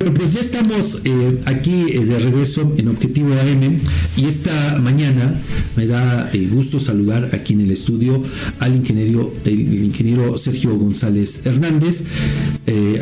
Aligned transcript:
Bueno, 0.00 0.14
pues 0.14 0.32
ya 0.34 0.38
estamos 0.38 1.00
eh, 1.04 1.40
aquí 1.46 1.86
eh, 1.88 2.04
de 2.04 2.20
regreso 2.20 2.72
en 2.76 2.86
Objetivo 2.86 3.32
AM 3.32 3.80
y 4.16 4.26
esta 4.26 4.78
mañana 4.78 5.34
me 5.76 5.88
da 5.88 6.30
eh, 6.32 6.48
gusto 6.48 6.78
saludar 6.78 7.30
aquí 7.34 7.54
en 7.54 7.62
el 7.62 7.72
estudio 7.72 8.22
al 8.60 8.76
ingeniero, 8.76 9.34
el, 9.44 9.82
ingeniero 9.82 10.38
Sergio 10.38 10.78
González 10.78 11.44
Hernández, 11.46 12.04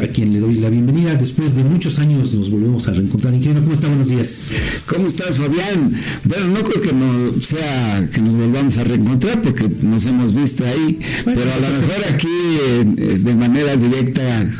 a 0.02 0.06
quien 0.06 0.32
le 0.32 0.40
doy 0.40 0.54
la 0.54 0.70
bienvenida. 0.70 1.14
Después 1.16 1.54
de 1.54 1.64
muchos 1.64 1.98
años 1.98 2.32
nos 2.32 2.50
volvemos 2.50 2.88
a 2.88 2.92
reencontrar. 2.92 3.34
Ingeniero, 3.34 3.60
¿cómo 3.60 3.74
está? 3.74 3.88
Buenos 3.88 4.08
días. 4.08 4.50
¿Cómo 4.86 5.06
estás, 5.06 5.36
Fabián? 5.36 5.92
Bueno, 6.24 6.46
no 6.46 6.64
creo 6.64 6.80
que 6.80 6.94
no 6.94 7.38
sea 7.42 8.08
que 8.10 8.22
nos 8.22 8.36
volvamos 8.36 8.78
a 8.78 8.84
reencontrar 8.84 9.42
porque 9.42 9.68
nos 9.82 10.06
hemos 10.06 10.32
visto 10.34 10.64
ahí, 10.64 10.98
pero 11.26 11.42
a 11.42 11.56
lo 11.56 11.68
mejor 11.68 12.14
aquí 12.14 13.18
de 13.18 13.34
manera 13.34 13.76
directa, 13.76 14.50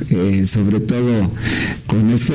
sobre 0.44 0.80
todo 0.80 1.30
con 1.86 2.10
este 2.10 2.25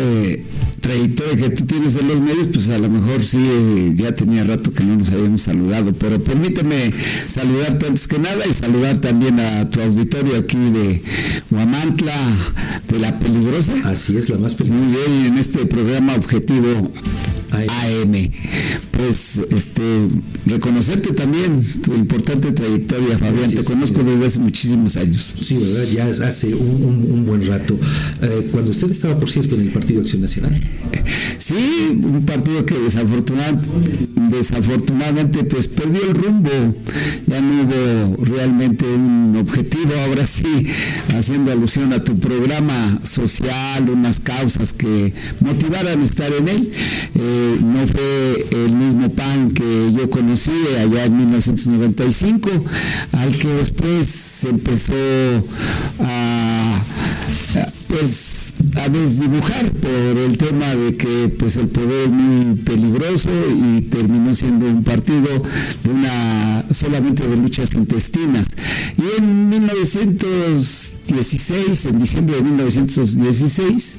trayectoria 0.79 1.35
que 1.35 1.49
tú 1.55 1.65
tienes 1.65 1.95
en 1.95 2.07
los 2.07 2.19
medios, 2.19 2.47
pues 2.53 2.69
a 2.69 2.77
lo 2.77 2.89
mejor 2.89 3.23
sí, 3.23 3.93
ya 3.95 4.15
tenía 4.15 4.43
rato 4.43 4.73
que 4.73 4.83
no 4.83 4.97
nos 4.97 5.11
habíamos 5.11 5.41
saludado, 5.41 5.93
pero 5.93 6.21
permíteme 6.23 6.93
saludarte 7.27 7.87
antes 7.87 8.07
que 8.07 8.19
nada 8.19 8.45
y 8.49 8.53
saludar 8.53 8.99
también 8.99 9.39
a 9.39 9.69
tu 9.69 9.81
auditorio 9.81 10.37
aquí 10.37 10.57
de 10.57 11.01
Huamantla, 11.51 12.15
de 12.89 12.99
La 12.99 13.19
Peligrosa. 13.19 13.73
Así 13.85 14.17
es, 14.17 14.29
la 14.29 14.37
más 14.37 14.55
peligrosa. 14.55 14.83
Muy 14.83 14.93
bien, 14.93 15.25
en 15.27 15.37
este 15.37 15.65
programa 15.65 16.15
objetivo 16.15 16.91
AM. 17.51 18.31
Pues 18.91 19.41
este 19.51 19.81
reconocerte 20.45 21.13
también 21.13 21.81
tu 21.81 21.93
importante 21.93 22.51
trayectoria, 22.51 23.17
Fabián. 23.17 23.49
Te 23.51 23.63
conozco 23.63 24.03
desde 24.03 24.25
hace 24.25 24.39
muchísimos 24.39 24.97
años. 24.97 25.35
Sí, 25.41 25.57
¿verdad? 25.57 25.85
Ya 25.91 26.07
hace 26.27 26.53
un, 26.53 27.25
buen 27.25 27.47
rato. 27.47 27.77
Eh, 28.21 28.49
cuando 28.51 28.71
usted 28.71 28.91
estaba, 28.91 29.17
por 29.19 29.29
cierto, 29.29 29.55
en 29.55 29.61
el 29.61 29.69
Partido 29.69 30.01
Acción 30.01 30.21
Nacional. 30.21 30.59
Sí, 31.37 32.01
un 32.03 32.25
partido 32.25 32.65
que 32.65 32.77
desafortunadamente 32.77 35.43
pues 35.43 35.67
perdió 35.67 36.01
el 36.09 36.15
rumbo. 36.15 36.49
Hubo 37.41 38.23
realmente 38.23 38.85
un 38.85 39.35
objetivo. 39.35 39.93
Ahora 40.05 40.25
sí, 40.25 40.67
haciendo 41.17 41.51
alusión 41.51 41.91
a 41.91 42.03
tu 42.03 42.19
programa 42.19 42.99
social, 43.03 43.89
unas 43.89 44.19
causas 44.19 44.73
que 44.73 45.13
motivaran 45.39 46.01
estar 46.03 46.31
en 46.31 46.47
él. 46.47 46.71
Eh, 47.15 47.59
no 47.61 47.87
fue 47.87 48.47
el 48.65 48.71
mismo 48.73 49.09
PAN 49.09 49.51
que 49.51 49.91
yo 49.91 50.09
conocí 50.09 50.51
allá 50.79 51.05
en 51.05 51.17
1995, 51.17 52.49
al 53.13 53.35
que 53.35 53.47
después 53.47 54.05
se 54.05 54.49
empezó 54.49 54.93
a, 55.99 56.81
pues 57.91 58.53
a 58.77 58.87
desdibujar 58.87 59.69
por 59.71 60.17
el 60.17 60.37
tema 60.37 60.73
de 60.75 60.95
que 60.95 61.27
pues 61.37 61.57
el 61.57 61.67
poder 61.67 62.05
es 62.05 62.09
muy 62.09 62.55
peligroso 62.55 63.29
y 63.53 63.81
terminó 63.81 64.33
siendo 64.33 64.65
un 64.65 64.81
partido 64.83 65.27
de 65.83 65.89
una 65.89 66.63
solamente 66.71 67.27
de 67.27 67.35
luchas 67.35 67.73
intestinas. 67.73 68.47
Y 68.97 69.21
en 69.21 69.51
1916, 71.11 71.85
en 71.87 71.99
diciembre 71.99 72.35
de 72.37 72.41
1916, 72.41 73.95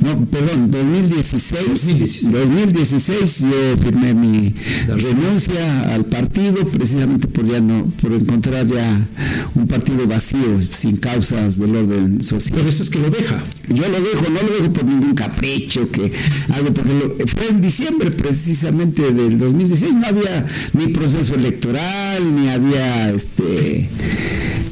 no, 0.00 0.24
perdón, 0.26 0.70
2016, 0.70 2.30
2016, 2.30 3.40
yo 3.40 3.76
firmé 3.82 4.14
mi 4.14 4.54
renuncia 4.88 5.94
al 5.94 6.06
partido 6.06 6.66
precisamente 6.68 7.28
por 7.28 7.46
ya 7.46 7.60
no, 7.60 7.84
por 8.00 8.12
encontrar 8.12 8.66
ya 8.66 9.06
un 9.54 9.66
partido 9.66 10.06
vacío, 10.06 10.62
sin 10.70 10.96
causas 10.96 11.58
del 11.58 11.76
orden 11.76 12.22
social. 12.22 12.54
Pero 12.56 12.70
eso 12.70 12.82
es 12.82 12.90
que 12.90 12.98
lo 12.98 13.10
deja. 13.10 13.42
Yo 13.68 13.88
lo 13.88 14.00
dejo, 14.00 14.30
no 14.30 14.42
lo 14.42 14.56
dejo 14.56 14.72
por 14.72 14.84
ningún 14.84 15.14
capricho, 15.14 15.90
que 15.90 16.10
algo, 16.54 16.72
porque 16.72 17.26
fue 17.26 17.48
en 17.48 17.60
diciembre 17.60 18.10
precisamente 18.10 19.12
del 19.12 19.38
2016, 19.38 19.94
no 19.94 20.06
había 20.06 20.46
ni 20.72 20.88
proceso 20.88 21.34
electoral, 21.34 22.34
ni 22.34 22.48
había 22.48 23.10
este 23.10 23.90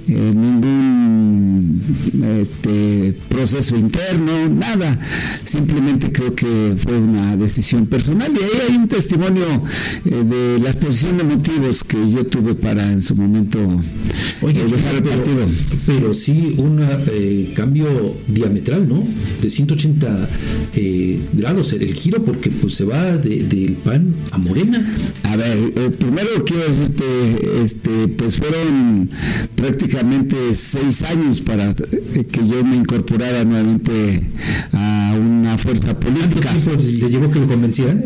eh, 0.08 0.32
ningún 0.34 1.57
este, 2.40 3.14
proceso 3.28 3.76
interno, 3.76 4.48
nada. 4.48 4.98
Simplemente 5.44 6.10
creo 6.12 6.34
que 6.34 6.74
fue 6.78 6.96
una 6.96 7.36
decisión 7.36 7.86
personal 7.86 8.32
y 8.34 8.42
ahí 8.42 8.68
hay 8.70 8.76
un 8.76 8.88
testimonio 8.88 9.46
eh, 10.04 10.24
de 10.24 10.58
la 10.60 10.70
exposición 10.70 11.18
de 11.18 11.24
motivos 11.24 11.84
que 11.84 11.98
yo 12.10 12.26
tuve 12.26 12.54
para 12.54 12.90
en 12.90 13.02
su 13.02 13.14
momento 13.14 13.58
Oye, 14.42 14.64
dejar 14.64 14.94
el 14.96 15.02
partido. 15.02 15.46
Pero 15.86 16.14
sí 16.14 16.54
un 16.58 16.80
eh, 16.80 17.52
cambio 17.54 17.88
diametral, 18.28 18.88
¿no? 18.88 19.06
De 19.42 19.50
180 19.50 20.28
grados 21.32 21.72
el 21.72 21.92
giro 21.94 22.24
porque 22.24 22.50
pues 22.50 22.74
se 22.74 22.84
va 22.84 23.16
del 23.16 23.76
PAN 23.84 24.14
a 24.32 24.38
Morena. 24.38 24.84
A 25.24 25.36
ver, 25.36 25.72
primero 25.98 26.28
quiero 26.44 26.66
decirte, 26.66 27.04
este, 27.62 28.08
pues 28.08 28.36
fueron 28.36 29.08
prácticamente 29.56 30.36
seis 30.52 31.02
años 31.02 31.40
para 31.48 31.70
eh, 31.70 32.26
que 32.30 32.46
yo 32.46 32.62
me 32.62 32.76
incorporara 32.76 33.42
nuevamente 33.42 34.22
a 34.74 34.97
una 35.48 35.58
fuerza 35.58 35.98
política. 35.98 36.50
¿Cuánto 36.52 36.76
tiempo 36.76 36.82
le 36.82 37.08
llevó 37.08 37.30
que 37.30 37.38
lo 37.40 37.46
convencieran? 37.46 38.04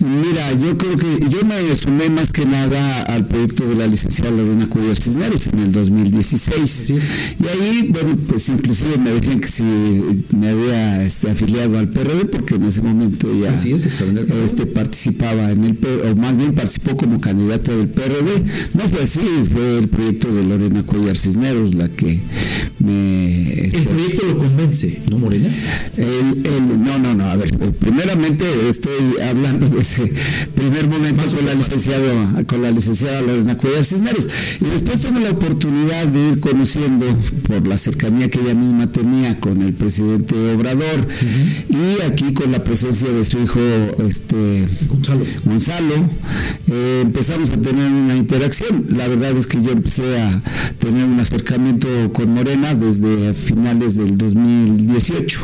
Mira, 0.00 0.52
yo 0.54 0.76
creo 0.76 0.96
que 0.96 1.28
yo 1.28 1.44
me 1.44 1.74
sumé 1.76 2.10
más 2.10 2.32
que 2.32 2.44
nada 2.44 3.02
al 3.02 3.26
proyecto 3.26 3.66
de 3.66 3.76
la 3.76 3.86
licenciada 3.86 4.30
Lorena 4.32 4.68
Cuellar 4.68 4.96
Cisneros 4.96 5.46
en 5.48 5.58
el 5.60 5.72
2016. 5.72 6.90
Y 6.90 7.46
ahí, 7.46 7.90
bueno, 7.90 8.16
pues 8.28 8.48
inclusive 8.48 8.98
me 8.98 9.10
decían 9.12 9.40
que 9.40 9.48
si 9.48 9.62
me 9.62 10.48
había 10.48 11.02
este, 11.04 11.30
afiliado 11.30 11.78
al 11.78 11.88
PRD, 11.88 12.26
porque 12.26 12.56
en 12.56 12.64
ese 12.64 12.82
momento 12.82 13.28
ya 13.40 13.54
este, 14.44 14.66
participaba 14.66 15.50
en 15.50 15.64
el 15.64 15.76
PRD, 15.76 16.10
o 16.10 16.16
más 16.16 16.36
bien 16.36 16.54
participó 16.54 16.96
como 16.96 17.20
candidata 17.20 17.74
del 17.74 17.88
PRD. 17.88 18.44
No 18.74 18.88
fue 18.88 19.02
así, 19.02 19.20
fue 19.52 19.78
el 19.78 19.88
proyecto 19.88 20.32
de 20.32 20.44
Lorena 20.44 20.82
Cuellar 20.82 21.16
Cisneros 21.16 21.74
la 21.74 21.88
que 21.88 22.20
me... 22.80 23.52
¿El 23.52 23.64
este, 23.66 23.82
proyecto 23.82 24.26
lo 24.26 24.38
convence, 24.38 25.00
no 25.10 25.18
Morena? 25.18 25.48
No, 26.80 26.98
no, 26.98 27.14
no, 27.14 27.24
a 27.30 27.36
ver, 27.36 27.56
primeramente 27.78 28.44
estoy 28.68 29.20
hablando 29.22 29.68
de 29.68 29.80
ese 29.80 30.12
primer 30.54 30.88
momento 30.88 31.22
con 31.34 31.46
la 31.46 31.54
licenciada, 31.54 32.44
con 32.44 32.62
la 32.62 32.70
licenciada 32.70 33.20
Lorena 33.22 33.56
Cuellar 33.56 33.84
Cisneros. 33.84 34.28
Y 34.60 34.64
después 34.64 35.00
tengo 35.00 35.20
la 35.20 35.30
oportunidad 35.30 36.06
de 36.06 36.30
ir 36.30 36.40
conociendo 36.40 37.06
por 37.46 37.66
la 37.66 37.78
cercanía 37.78 38.28
que 38.30 38.40
ella 38.40 38.54
misma 38.54 38.90
tenía 38.90 39.38
con 39.40 39.62
el 39.62 39.72
presidente 39.72 40.34
Obrador 40.54 41.06
y 41.68 42.02
aquí 42.02 42.32
con 42.32 42.52
la 42.52 42.62
presencia 42.64 43.08
de 43.08 43.24
su 43.24 43.38
hijo 43.40 43.60
este 44.06 44.68
Gonzalo. 44.88 45.24
Gonzalo 45.44 45.94
eh, 46.68 47.00
empezamos 47.02 47.50
a 47.50 47.60
tener 47.60 47.90
una 47.90 48.16
interacción. 48.16 48.86
La 48.90 49.08
verdad 49.08 49.36
es 49.36 49.46
que 49.46 49.62
yo 49.62 49.70
empecé 49.70 50.20
a 50.20 50.42
tener 50.78 51.04
una 51.04 51.22
acercamiento 51.22 51.88
con 52.12 52.34
Morena 52.34 52.74
desde 52.74 53.34
finales 53.34 53.96
del 53.96 54.18
2018. 54.18 55.40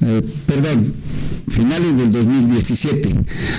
Eh, 0.00 0.22
perdón, 0.54 0.94
finales 1.48 1.96
del 1.96 2.12
2017 2.12 3.14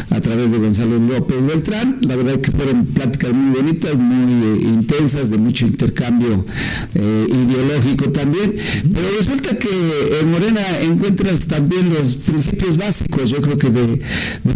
a 0.10 0.22
través 0.22 0.52
de 0.52 0.58
Gonzalo 0.58 1.00
López 1.00 1.38
Beltrán. 1.46 1.98
La 2.02 2.16
verdad 2.16 2.40
que 2.40 2.52
fueron 2.52 2.86
pláticas 2.86 3.34
muy 3.34 3.56
bonitas, 3.56 3.96
muy 3.96 4.44
eh, 4.44 4.70
intensas, 4.70 5.30
de 5.30 5.38
mucho 5.38 5.66
intercambio 5.66 6.46
eh, 6.96 7.28
ideológico 7.30 8.10
también. 8.12 8.56
Pero 8.94 9.08
resulta 9.18 9.58
que 9.58 9.70
en 10.22 10.32
Morena 10.32 10.62
encuentras 10.82 11.48
también 11.48 11.94
los 11.94 12.16
principios 12.16 12.78
básicos, 12.78 13.30
yo 13.30 13.42
creo 13.42 13.58
que 13.58 13.70
de, 13.70 14.02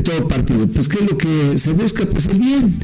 todo 0.03 0.27
partido. 0.27 0.67
Pues 0.67 0.87
¿qué 0.87 1.03
es 1.03 1.09
lo 1.09 1.17
que 1.17 1.57
se 1.57 1.73
busca? 1.73 2.05
Pues 2.05 2.27
el 2.27 2.39
bien, 2.39 2.79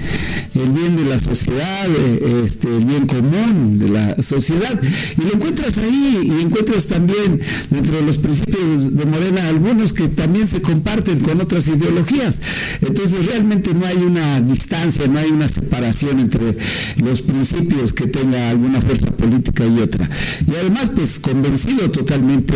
el 0.55 0.71
bien 0.71 0.95
de 0.97 1.05
la 1.05 1.19
sociedad, 1.19 1.87
eh, 1.89 2.43
este, 2.43 2.67
el 2.67 2.85
bien 2.85 3.07
común 3.07 3.79
de 3.79 3.89
la 3.89 4.21
sociedad. 4.21 4.79
Y 5.17 5.21
lo 5.21 5.33
encuentras 5.33 5.77
ahí 5.77 6.19
y 6.23 6.41
encuentras 6.41 6.87
también 6.87 7.39
dentro 7.69 7.95
de 7.95 8.01
los 8.01 8.17
principios 8.17 8.95
de 8.95 9.05
Morena 9.05 9.47
algunos 9.47 9.93
que 9.93 10.07
también 10.09 10.32
se 10.47 10.61
comparten 10.61 11.19
con 11.19 11.41
otras 11.41 11.67
ideologías. 11.67 12.41
Entonces 12.81 13.25
realmente 13.25 13.73
no 13.73 13.85
hay 13.85 13.97
una 13.97 14.41
distancia, 14.41 15.07
no 15.07 15.19
hay 15.19 15.29
una 15.29 15.47
separación 15.47 16.19
entre 16.19 16.57
los 16.97 17.21
principios 17.21 17.93
que 17.93 18.07
tenga 18.07 18.49
alguna 18.49 18.81
fuerza 18.81 19.11
política 19.11 19.65
y 19.65 19.79
otra. 19.79 20.09
Y 20.47 20.55
además, 20.55 20.91
pues 20.95 21.19
convencido 21.19 21.89
totalmente 21.91 22.55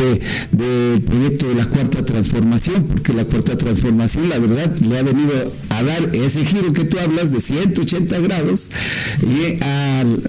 del 0.51 1.01
proyecto 1.01 1.47
de 1.47 1.55
la 1.55 1.65
cuarta 1.65 2.03
transformación, 2.05 2.85
porque 2.87 3.13
la 3.13 3.25
cuarta 3.25 3.57
transformación, 3.57 4.29
la 4.29 4.39
verdad, 4.39 4.75
le 4.79 4.97
ha 4.97 5.03
venido 5.03 5.31
a 5.69 5.83
dar 5.83 6.15
ese 6.15 6.45
giro 6.45 6.73
que 6.73 6.85
tú 6.85 6.97
hablas 6.99 7.31
de 7.31 7.39
180 7.39 8.19
grados 8.19 8.71
y 9.21 9.61
al, 9.63 10.23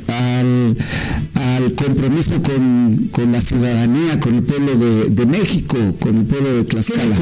compromiso 1.74 2.42
con, 2.42 3.32
la 3.32 3.40
ciudadanía, 3.40 4.20
con 4.20 4.34
el 4.34 4.42
pueblo 4.42 4.76
de, 4.76 5.26
México, 5.26 5.76
con 6.00 6.18
el 6.18 6.24
pueblo 6.24 6.54
de 6.54 6.64
Tlaxcala. 6.64 7.16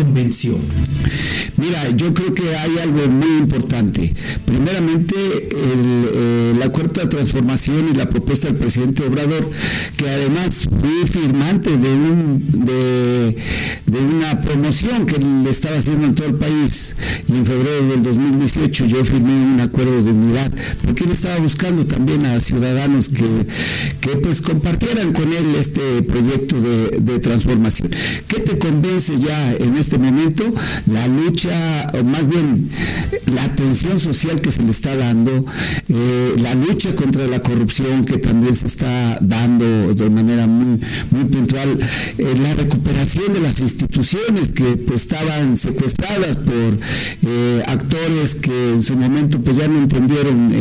Mira, 1.57 1.91
yo 1.97 2.13
creo 2.13 2.35
que 2.35 2.55
hay 2.55 2.79
algo 2.83 3.09
muy 3.09 3.39
importante. 3.39 4.13
Primeramente, 4.45 5.15
eh, 5.17 6.55
la 6.59 6.69
cuarta 6.71 7.09
transformación 7.09 7.89
y 7.93 7.97
la 7.97 8.09
propuesta 8.09 8.49
del 8.49 8.57
presidente 8.57 9.05
Obrador, 9.05 9.49
que 9.97 10.09
además 10.09 10.69
fui 10.81 11.07
firmante 11.07 11.77
de, 11.77 11.93
un, 11.93 12.45
de, 12.65 13.99
una 13.99 14.41
promoción 14.43 15.07
que 15.07 15.19
le 15.19 15.51
estaba 15.51 15.77
haciendo 15.77 16.07
en 16.07 16.15
todo 16.15 16.29
el 16.29 16.35
país 16.35 16.97
y 17.29 17.33
en 17.33 17.47
febrero 17.47 17.89
del 17.89 18.03
2018 18.03 18.87
yo 18.87 19.05
firmé 19.05 19.33
un 19.33 19.61
acuerdo 19.61 20.03
de 20.03 20.11
unidad, 20.11 20.53
porque 20.85 21.05
él 21.05 21.11
estaba 21.11 21.39
buscando 21.39 21.87
también 21.87 22.27
a 22.27 22.39
ciudadanos 22.41 23.09
que, 23.09 23.27
que 24.01 24.17
pues 24.19 24.43
compartieran 24.43 25.13
con 25.13 25.33
él 25.33 25.55
este 25.59 26.03
proyecto 26.03 26.61
de, 26.61 26.99
de 27.01 27.19
transformación. 27.19 27.91
¿Qué 28.29 28.41
te 28.41 28.59
convence 28.59 29.17
ya 29.19 29.53
en 29.55 29.77
este 29.77 29.97
momento? 29.99 30.06
La 30.87 31.07
lucha, 31.09 31.91
o 31.95 32.05
más 32.05 32.29
bien 32.29 32.71
la 33.35 33.45
atención 33.45 33.99
social 33.99 34.41
que 34.41 34.51
se 34.51 34.63
le 34.63 34.71
está 34.71 34.95
dando, 34.97 35.45
eh, 35.89 36.35
la 36.39 36.55
lucha 36.55 36.95
contra 36.95 37.27
la 37.27 37.41
corrupción 37.41 38.05
que 38.05 38.19
también 38.19 38.55
se 38.55 38.67
está 38.67 39.19
dando 39.21 39.95
de 39.95 40.11
manera 40.11 40.47
muy, 40.47 40.81
muy 41.11 41.25
puntual, 41.25 41.79
eh, 42.19 42.35
la 42.41 42.55
recuperación 42.55 43.33
de 43.33 43.41
las 43.41 43.61
instituciones 43.61 44.51
que 44.51 44.77
pues, 44.77 45.03
estaban 45.03 45.57
secuestradas 45.57 46.37
por 46.39 46.79
eh, 47.23 47.63
actores 47.67 48.37
que 48.37 48.71
en 48.75 48.83
su 48.83 48.97
momento 48.97 49.41
pues 49.41 49.57
ya 49.57 49.69
no 49.69 49.79
entendieron 49.79 50.53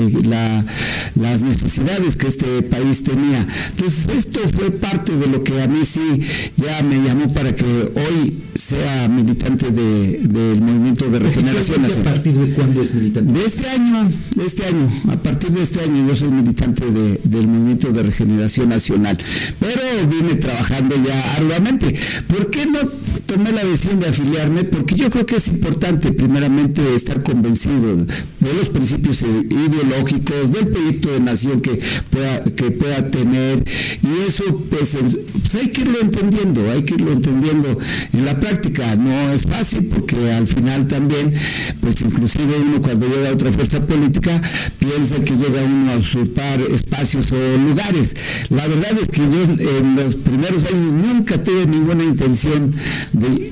las 1.16 1.42
necesidades 1.42 2.16
que 2.16 2.28
este 2.28 2.62
país 2.64 3.04
tenía. 3.04 3.48
Entonces 3.72 4.08
esto 4.16 4.42
fue 4.50 4.72
parte 4.72 5.16
de 5.16 5.28
lo 5.28 5.44
que 5.44 5.62
a 5.62 5.68
mí 5.68 5.86
sí 5.86 6.22
ya 6.58 6.84
me 6.84 7.02
llamó 7.02 7.32
para 7.34 7.56
que 7.56 7.66
hoy 7.66 8.44
sea 8.54 9.08
militante 9.10 9.70
del 9.70 10.62
movimiento 10.62 11.10
de 11.10 11.20
regeneración 11.20 11.82
nacional. 11.82 12.08
¿A 12.08 12.16
partir 12.16 12.34
de 12.34 12.54
cuándo 12.54 12.82
es 12.82 12.94
militante? 12.94 13.34
De 13.34 13.46
este 13.46 13.70
año, 13.70 14.12
de 14.36 14.46
este 14.46 14.66
año, 14.66 15.04
a 15.10 15.18
partir 15.18 15.52
de 15.52 15.62
este 15.62 15.82
año 15.82 16.08
yo 16.08 16.16
soy 16.16 16.30
militante 16.30 16.86
del 16.86 17.48
movimiento 17.48 17.92
de 17.92 18.04
regeneración 18.04 18.70
nacional, 18.70 19.18
pero 19.60 19.82
vine 20.10 20.36
trabajando 20.36 20.96
ya 20.96 21.36
arduamente. 21.36 21.96
¿Por 22.28 22.50
qué 22.50 22.66
no 22.66 22.80
tomé 23.26 23.52
la 23.52 23.64
decisión 23.64 24.00
de 24.00 24.08
afiliarme? 24.08 24.64
Porque 24.64 24.96
yo 24.96 25.10
creo 25.10 25.26
que 25.26 25.36
es 25.36 25.48
importante 25.48 26.12
primeramente 26.12 26.82
estar 26.96 27.24
convencido 27.24 27.96
de 27.98 28.54
los 28.58 28.70
principios 28.70 29.22
ideológicos, 29.22 30.54
del 30.54 30.68
proyecto 30.68 31.05
de 31.12 31.20
nación 31.20 31.62
que 31.62 31.80
pueda, 32.10 32.44
que 32.44 32.72
pueda 32.72 33.10
tener, 33.10 33.64
y 34.02 34.28
eso 34.28 34.44
pues, 34.70 34.98
pues 35.42 35.56
hay 35.56 35.70
que 35.70 35.82
irlo 35.82 36.00
entendiendo, 36.02 36.72
hay 36.72 36.84
que 36.84 36.96
irlo 36.96 37.12
entendiendo 37.12 37.78
en 38.14 38.26
la 38.26 38.40
práctica. 38.40 38.96
No 38.96 39.32
es 39.32 39.44
fácil 39.44 39.86
porque 39.86 40.32
al 40.32 40.48
final 40.48 40.88
también, 40.88 41.34
pues 41.82 42.02
inclusive 42.02 42.56
uno 42.58 42.82
cuando 42.82 43.08
llega 43.08 43.30
a 43.30 43.34
otra 43.34 43.52
fuerza 43.52 43.86
política 43.86 44.42
piensa 44.80 45.20
que 45.20 45.36
llega 45.36 45.64
uno 45.64 45.92
a 45.92 45.98
usurpar 45.98 46.62
espacios 46.62 47.32
o 47.32 47.58
lugares. 47.58 48.16
La 48.50 48.68
verdad 48.68 48.98
es 49.02 49.10
que 49.10 49.22
yo 49.22 49.44
en 49.80 49.96
los 49.96 50.16
primeros 50.16 50.66
años 50.66 50.94
nunca 50.94 51.42
tuve 51.42 51.66
ninguna 51.66 52.04
intención 52.04 52.74
de, 53.14 53.52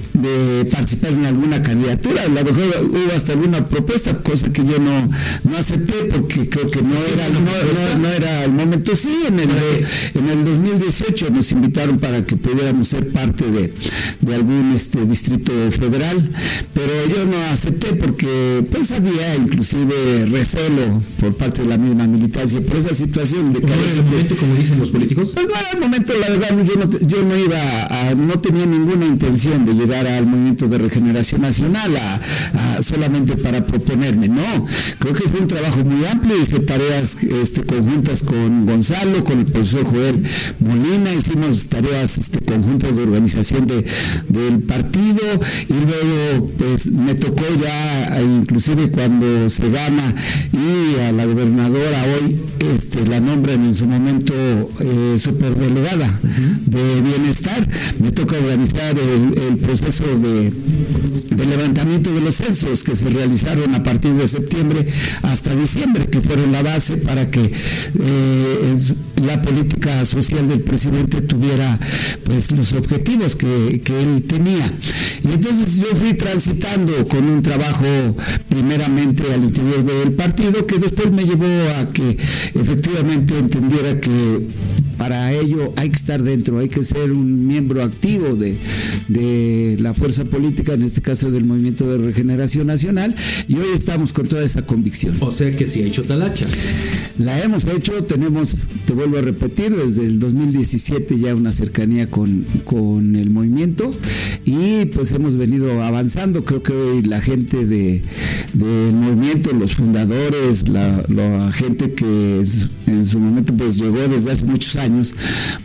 participar 0.71 1.13
en 1.13 1.25
alguna 1.25 1.61
candidatura. 1.61 2.23
A 2.23 2.27
lo 2.27 2.43
mejor 2.43 2.89
hubo 2.89 3.13
hasta 3.15 3.33
alguna 3.33 3.67
propuesta, 3.67 4.17
cosa 4.21 4.51
que 4.53 4.63
yo 4.63 4.79
no, 4.79 5.09
no 5.43 5.57
acepté 5.57 6.05
porque 6.05 6.47
creo 6.49 6.69
que 6.69 6.81
no 6.81 6.95
era, 7.13 7.29
no, 7.99 8.09
era 8.09 8.43
el 8.45 8.51
momento. 8.51 8.95
Sí, 8.95 9.23
en 9.27 9.39
el, 9.39 9.49
en 10.13 10.29
el 10.29 10.45
2018 10.45 11.29
nos 11.29 11.51
invitaron 11.51 11.99
para 11.99 12.25
que 12.25 12.35
pudiéramos 12.35 12.87
ser 12.87 13.07
parte 13.09 13.45
de, 13.45 13.73
de 14.21 14.35
algún 14.35 14.73
este, 14.75 15.05
distrito 15.05 15.53
federal, 15.71 16.29
pero 16.73 16.91
yo 17.07 17.25
no 17.25 17.37
acepté 17.51 17.93
porque 17.93 18.65
pues 18.71 18.91
había 18.91 19.35
inclusive 19.35 20.25
recelo 20.31 21.01
por 21.19 21.35
parte 21.35 21.63
de 21.63 21.69
la 21.69 21.77
misma 21.77 22.07
militancia 22.07 22.61
por 22.61 22.77
esa 22.77 22.93
situación 22.93 23.53
de 23.53 23.59
¿No 23.61 23.67
era 23.73 23.91
el 23.91 24.03
momento, 24.03 24.35
como 24.35 24.55
dicen 24.55 24.79
los 24.79 24.91
políticos? 24.91 25.31
Pues 25.33 25.47
no 25.47 25.53
era 25.53 25.71
el 25.71 25.79
momento, 25.79 26.13
la 26.19 26.29
verdad, 26.29 26.49
yo 26.63 26.75
no, 26.75 26.99
yo 26.99 27.23
no 27.23 27.37
iba 27.37 28.09
a, 28.09 28.15
no 28.15 28.39
tenía 28.39 28.65
ninguna 28.65 29.05
intención 29.05 29.65
de 29.65 29.73
llegar 29.73 30.05
al 30.07 30.25
movimiento 30.25 30.67
de 30.67 30.77
regeneración 30.77 31.41
nacional 31.41 31.95
a, 31.95 32.81
solamente 32.81 33.37
para 33.37 33.65
proponerme, 33.65 34.27
no, 34.27 34.67
creo 34.99 35.13
que 35.13 35.23
fue 35.29 35.39
un 35.41 35.47
trabajo 35.47 35.83
muy 35.83 36.05
amplio, 36.05 36.41
hice 36.41 36.59
tareas 36.59 37.17
este, 37.41 37.63
conjuntas 37.63 38.23
con 38.23 38.65
Gonzalo, 38.65 39.23
con 39.23 39.39
el 39.39 39.45
profesor 39.45 39.85
Joel 39.85 40.23
Molina, 40.59 41.13
hicimos 41.13 41.67
tareas 41.67 42.17
este, 42.17 42.39
conjuntas 42.39 42.95
de 42.95 43.03
organización 43.03 43.67
de, 43.67 43.85
del 44.29 44.59
partido 44.59 45.21
y 45.67 45.73
luego 45.73 46.47
pues 46.57 46.87
me 46.91 47.15
tocó 47.15 47.43
ya 47.61 48.21
inclusive 48.21 48.91
cuando 48.91 49.49
se 49.49 49.69
gana 49.69 50.15
y 50.51 50.99
a 51.01 51.11
la 51.11 51.25
gobernadora 51.25 52.05
hoy 52.15 52.39
este, 52.73 53.05
la 53.05 53.19
nombran 53.19 53.63
en 53.65 53.75
su 53.75 53.85
momento 53.85 54.33
eh, 54.79 55.17
superdelegada 55.19 56.19
de 56.65 57.01
bienestar, 57.01 57.67
me 57.99 58.11
toca 58.11 58.37
organizar 58.37 58.95
el, 58.97 59.57
proceso 59.57 60.03
de, 60.19 60.51
levantamiento 61.45 62.13
de 62.13 62.21
los 62.21 62.35
censos 62.35 62.83
que 62.83 62.95
se 62.95 63.09
realizaron 63.09 63.75
a 63.75 63.83
partir 63.83 64.13
de 64.13 64.27
septiembre 64.27 64.87
hasta 65.21 65.55
diciembre, 65.55 66.07
que 66.07 66.21
fueron 66.21 66.51
la 66.51 66.63
base 66.63 66.97
para 66.97 67.22
que 67.29 67.41
eh, 67.43 68.77
la 69.25 69.41
política 69.41 70.05
social 70.05 70.47
del 70.47 70.61
presidente 70.61 71.21
tuviera 71.21 71.79
pues 72.25 72.51
los 72.51 72.73
objetivos 72.73 73.35
que, 73.35 73.81
que 73.83 74.01
él 74.01 74.23
tenía. 74.23 74.71
Y 75.23 75.33
entonces 75.33 75.75
yo 75.75 75.95
fui 75.95 76.13
transitando 76.13 77.07
con 77.07 77.23
un 77.25 77.41
trabajo 77.41 77.85
primeramente 78.49 79.23
al 79.33 79.43
interior 79.43 79.83
del 79.83 80.13
partido 80.13 80.65
que 80.65 80.77
después 80.77 81.11
me 81.11 81.23
llevó 81.23 81.45
a 81.79 81.91
que 81.91 82.17
efectivamente 82.53 83.37
entendiera 83.37 83.99
que 83.99 84.47
para 85.03 85.33
ello 85.33 85.73
hay 85.75 85.89
que 85.89 85.97
estar 85.97 86.23
dentro, 86.23 86.59
hay 86.59 86.69
que 86.69 86.81
ser 86.81 87.11
un 87.11 87.45
miembro 87.45 87.83
activo 87.83 88.37
de, 88.37 88.55
de, 89.09 89.75
la 89.81 89.93
fuerza 89.93 90.23
política, 90.23 90.75
en 90.75 90.83
este 90.83 91.01
caso 91.01 91.29
del 91.29 91.43
Movimiento 91.43 91.85
de 91.85 91.97
Regeneración 91.97 92.67
Nacional, 92.67 93.13
y 93.49 93.55
hoy 93.55 93.67
estamos 93.73 94.13
con 94.13 94.29
toda 94.29 94.45
esa 94.45 94.61
convicción. 94.61 95.17
O 95.19 95.29
sea 95.31 95.51
que 95.51 95.67
sí 95.67 95.83
ha 95.83 95.87
hecho 95.87 96.03
talacha. 96.03 96.45
La 97.19 97.37
hemos 97.41 97.65
hecho, 97.65 98.01
tenemos, 98.05 98.69
te 98.85 98.93
vuelvo 98.93 99.17
a 99.17 99.21
repetir, 99.21 99.75
desde 99.75 100.05
el 100.05 100.19
2017 100.19 101.19
ya 101.19 101.35
una 101.35 101.51
cercanía 101.51 102.09
con, 102.09 102.45
con 102.63 103.17
el 103.17 103.29
movimiento 103.29 103.93
y 104.45 104.85
pues 104.85 105.11
hemos 105.11 105.35
venido 105.35 105.83
avanzando. 105.83 106.45
Creo 106.45 106.63
que 106.63 106.71
hoy 106.71 107.01
la 107.01 107.19
gente 107.19 107.65
de, 107.65 108.01
del 108.53 108.95
movimiento, 108.95 109.51
los 109.51 109.75
fundadores, 109.75 110.69
la, 110.69 111.03
la 111.09 111.51
gente 111.51 111.93
que 111.93 112.41
en 112.87 113.05
su 113.05 113.19
momento 113.19 113.53
pues 113.53 113.77
llegó 113.77 113.99
desde 114.07 114.31
hace 114.31 114.45
muchos 114.45 114.75
años, 114.77 114.92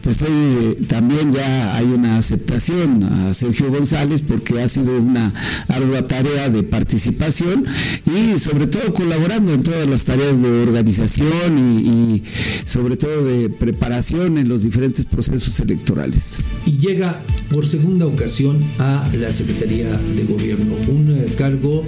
pues 0.02 0.22
hoy 0.22 0.76
también 0.86 1.32
ya 1.32 1.76
hay 1.76 1.86
una 1.86 2.18
aceptación 2.18 3.02
a 3.02 3.34
Sergio 3.34 3.70
González 3.70 4.22
porque 4.22 4.60
ha 4.60 4.68
sido 4.68 4.98
una 4.98 5.32
ardua 5.68 6.06
tarea 6.06 6.48
de 6.48 6.62
participación 6.62 7.66
y 8.06 8.38
sobre 8.38 8.66
todo 8.66 8.92
colaborando 8.92 9.52
en 9.52 9.62
todas 9.62 9.88
las 9.88 10.04
tareas 10.04 10.40
de 10.40 10.48
organización 10.62 11.58
y, 11.58 12.22
sobre 12.64 12.96
todo 12.96 13.24
de 13.24 13.50
preparación 13.50 14.38
en 14.38 14.48
los 14.48 14.62
diferentes 14.62 15.04
procesos 15.04 15.58
electorales. 15.60 16.38
Y 16.66 16.78
llega 16.78 17.22
por 17.52 17.66
segunda 17.66 18.06
ocasión 18.06 18.58
a 18.78 19.08
la 19.18 19.32
Secretaría 19.32 19.90
de 19.90 20.24
Gobierno, 20.24 20.74
un 20.88 21.10
eh, 21.10 21.26
cargo 21.36 21.84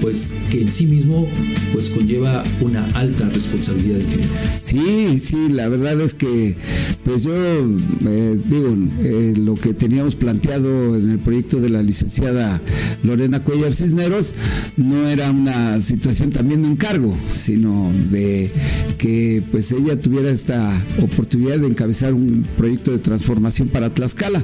pues 0.00 0.34
que 0.50 0.62
en 0.62 0.70
sí 0.70 0.86
mismo 0.86 1.28
pues 1.72 1.90
conlleva 1.90 2.42
una 2.60 2.86
alta 2.94 3.28
responsabilidad 3.28 3.98
de 3.98 4.06
género. 4.06 4.28
Sí, 4.62 5.18
sí, 5.18 5.48
la 5.50 5.68
verdad 5.68 6.00
es 6.00 6.14
que 6.14 6.54
pues 7.04 7.24
yo 7.24 7.32
eh, 7.34 8.40
digo, 8.44 8.76
eh, 9.00 9.34
lo 9.36 9.54
que 9.54 9.74
teníamos 9.74 10.14
planteado 10.16 10.96
en 10.96 11.10
el 11.10 11.18
proyecto 11.18 11.60
de 11.60 11.68
la 11.68 11.82
licenciada 11.82 12.60
Lorena 13.02 13.42
Cuellar 13.42 13.72
Cisneros 13.72 14.34
no 14.76 15.08
era 15.08 15.30
una 15.30 15.80
situación 15.80 16.30
también 16.30 16.62
de 16.62 16.68
encargo, 16.68 17.14
sino 17.28 17.92
de 18.10 18.50
que 18.98 19.42
pues 19.50 19.72
ella 19.72 19.98
tuviera 19.98 20.30
esta 20.30 20.84
oportunidad 21.02 21.58
de 21.58 21.66
encabezar 21.66 22.14
un 22.14 22.44
proyecto 22.56 22.92
de 22.92 22.98
transformación 22.98 23.68
para 23.68 23.90
Tlaxcala. 23.90 24.42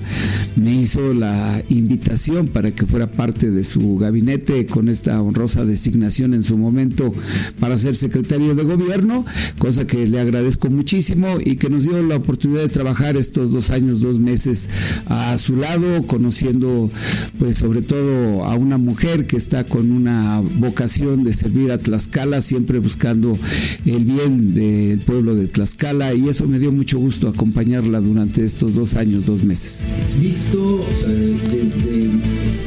Me 0.57 0.75
hizo 0.75 1.15
la 1.15 1.63
invitación 1.69 2.49
para 2.49 2.71
que 2.71 2.87
fuera 2.87 3.11
parte 3.11 3.51
de 3.51 3.65
su 3.65 3.97
gabinete 3.99 4.67
con 4.67 4.89
esta 4.89 5.21
honrosa 5.21 5.65
designación 5.65 6.35
en 6.35 6.43
su 6.43 6.57
momento 6.57 7.13
para 7.61 7.79
ser 7.79 7.97
secretario 7.97 8.55
de 8.55 8.65
gobierno, 8.65 9.25
cosa 9.59 9.87
que 9.87 10.07
le 10.07 10.21
agradezco 10.21 10.69
muchísimo 10.71 11.39
y 11.43 11.57
que 11.57 11.69
nos 11.69 11.85
dio 11.85 12.03
la 12.03 12.16
oportunidad 12.17 12.63
de 12.63 12.69
trabajar 12.69 13.17
estos 13.17 13.53
dos 13.53 13.71
años, 13.71 14.01
dos 14.01 14.19
meses 14.19 14.69
a 15.07 15.37
su 15.39 15.57
lado, 15.57 16.07
conociendo 16.07 16.91
pues 17.39 17.59
sobre 17.59 17.83
todo 17.83 18.45
a 18.45 18.55
una 18.55 18.79
mujer 18.79 19.27
que 19.27 19.37
está 19.37 19.65
con 19.65 19.91
una 19.91 20.41
vocación 20.59 21.25
de 21.25 21.33
servir 21.33 21.71
a 21.73 21.79
Tlaxcala, 21.79 22.41
siempre 22.41 22.79
buscando 22.79 23.39
el 23.85 24.05
bien 24.05 24.55
del 24.55 25.01
pueblo 25.01 25.35
de 25.35 25.47
Tlaxcala 25.47 26.15
y 26.15 26.29
eso 26.29 26.47
me 26.47 26.59
dio 26.59 26.73
mucho 26.73 26.99
gusto 26.99 27.29
acompañarla 27.29 28.01
durante 28.01 28.45
estos 28.45 28.75
dos 28.75 28.95
años, 28.95 29.27
dos 29.27 29.45
meses. 29.45 29.87
Visto 30.21 30.85
eh, 31.07 31.35
desde 31.51 32.11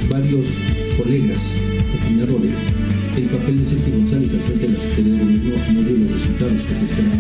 varios 0.10 0.48
colegas 0.98 1.58
opinadores, 2.03 2.58
el 3.15 3.24
papel 3.25 3.58
de 3.58 3.65
Sergio 3.65 3.96
González 3.98 4.34
al 4.34 4.39
frente 4.41 4.68
de 4.68 4.74
la 4.74 4.79
Secretaría 4.79 5.13
de 5.13 5.20
Gobierno 5.20 5.74
no 5.74 5.82
dio 5.84 5.98
los 5.98 6.12
resultados 6.12 6.63
que 6.63 6.74
se 6.74 6.86
esperaban, 6.86 7.20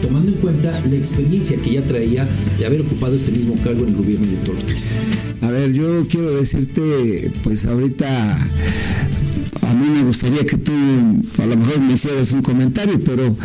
tomando 0.00 0.28
en 0.30 0.36
cuenta 0.36 0.80
la 0.88 0.96
experiencia 0.96 1.56
que 1.62 1.72
ya 1.72 1.82
traía 1.82 2.28
de 2.58 2.66
haber 2.66 2.80
ocupado 2.82 3.16
este 3.16 3.32
mismo 3.32 3.54
cargo 3.62 3.82
en 3.82 3.90
el 3.90 3.96
gobierno 3.96 4.26
de 4.26 4.36
Torres. 4.38 4.92
A 5.40 5.50
ver, 5.50 5.72
yo 5.72 6.06
quiero 6.08 6.36
decirte, 6.36 7.30
pues 7.42 7.66
ahorita 7.66 8.48
a 9.72 9.74
mí 9.74 9.88
me 9.88 10.02
gustaría 10.04 10.44
que 10.44 10.58
tú 10.58 10.72
a 11.38 11.46
lo 11.46 11.56
mejor 11.56 11.80
me 11.80 11.94
hicieras 11.94 12.32
un 12.32 12.42
comentario, 12.42 13.00
pero 13.04 13.36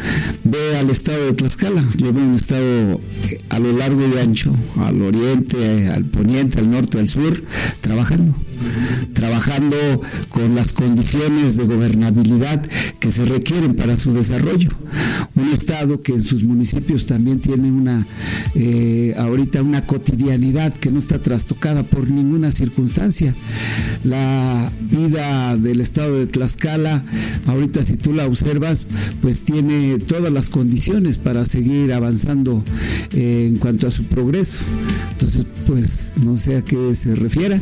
ve 0.43 0.77
al 0.77 0.89
estado 0.89 1.25
de 1.25 1.33
Tlaxcala. 1.33 1.83
Yo 1.97 2.11
veo 2.11 2.23
un 2.23 2.35
estado 2.35 2.99
eh, 3.29 3.37
a 3.49 3.59
lo 3.59 3.71
largo 3.73 4.01
y 4.07 4.19
ancho, 4.19 4.53
al 4.77 5.01
oriente, 5.01 5.87
al 5.87 6.05
poniente, 6.05 6.59
al 6.59 6.69
norte, 6.69 6.99
al 6.99 7.07
sur, 7.07 7.41
trabajando 7.81 8.35
trabajando 9.13 9.75
con 10.29 10.55
las 10.55 10.71
condiciones 10.73 11.57
de 11.57 11.65
gobernabilidad 11.65 12.61
que 12.99 13.11
se 13.11 13.25
requieren 13.25 13.75
para 13.75 13.95
su 13.95 14.13
desarrollo. 14.13 14.69
Un 15.35 15.49
Estado 15.49 16.01
que 16.01 16.13
en 16.13 16.23
sus 16.23 16.43
municipios 16.43 17.05
también 17.05 17.39
tiene 17.39 17.71
una, 17.71 18.05
eh, 18.55 19.13
ahorita 19.17 19.61
una 19.61 19.85
cotidianidad 19.85 20.73
que 20.73 20.91
no 20.91 20.99
está 20.99 21.19
trastocada 21.19 21.83
por 21.83 22.09
ninguna 22.09 22.51
circunstancia. 22.51 23.33
La 24.03 24.71
vida 24.81 25.55
del 25.57 25.81
Estado 25.81 26.19
de 26.19 26.27
Tlaxcala, 26.27 27.03
ahorita 27.47 27.83
si 27.83 27.97
tú 27.97 28.13
la 28.13 28.25
observas, 28.25 28.87
pues 29.21 29.41
tiene 29.41 29.99
todas 29.99 30.31
las 30.31 30.49
condiciones 30.49 31.17
para 31.17 31.45
seguir 31.45 31.93
avanzando 31.93 32.63
eh, 33.13 33.47
en 33.49 33.57
cuanto 33.57 33.87
a 33.87 33.91
su 33.91 34.03
progreso. 34.03 34.59
Entonces, 35.11 35.45
pues 35.65 36.13
no 36.23 36.37
sé 36.37 36.57
a 36.57 36.61
qué 36.61 36.93
se 36.95 37.15
refieran. 37.15 37.61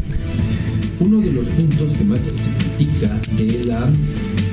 Uno 1.00 1.20
de 1.20 1.32
los 1.34 1.48
puntos 1.50 1.92
que 1.98 2.04
más 2.06 2.22
se 2.22 2.50
critica 2.78 3.20
de 3.38 3.66
la 3.66 3.92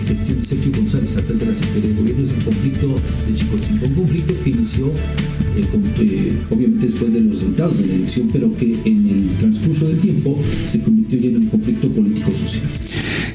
gestión 0.06 0.38
de 0.38 0.44
Sergio 0.44 0.72
González 0.72 1.16
a 1.16 1.20
de 1.20 1.46
la 1.46 1.54
Secretaría 1.54 1.90
de 1.90 1.96
Gobierno 1.96 2.22
es 2.25 2.32
el 2.32 2.44
conflicto 2.44 2.94
de 3.26 3.34
Chicotzingo, 3.34 3.87
un 3.87 3.94
conflicto 3.94 4.34
que 4.42 4.50
inició 4.50 4.87
eh, 4.87 5.64
eh, 6.00 6.32
obviamente 6.50 6.87
después 6.87 7.12
de 7.12 7.20
los 7.20 7.34
resultados 7.37 7.78
de 7.78 7.87
la 7.87 7.94
elección, 7.94 8.28
pero 8.32 8.54
que 8.56 8.76
en 8.84 9.08
el 9.08 9.28
transcurso 9.38 9.87
del 9.87 9.99
tiempo 9.99 10.38
se 10.66 10.80
convirtió 10.80 11.18
en 11.18 11.37
un 11.37 11.46
conflicto 11.46 11.88
político-social. 11.88 12.62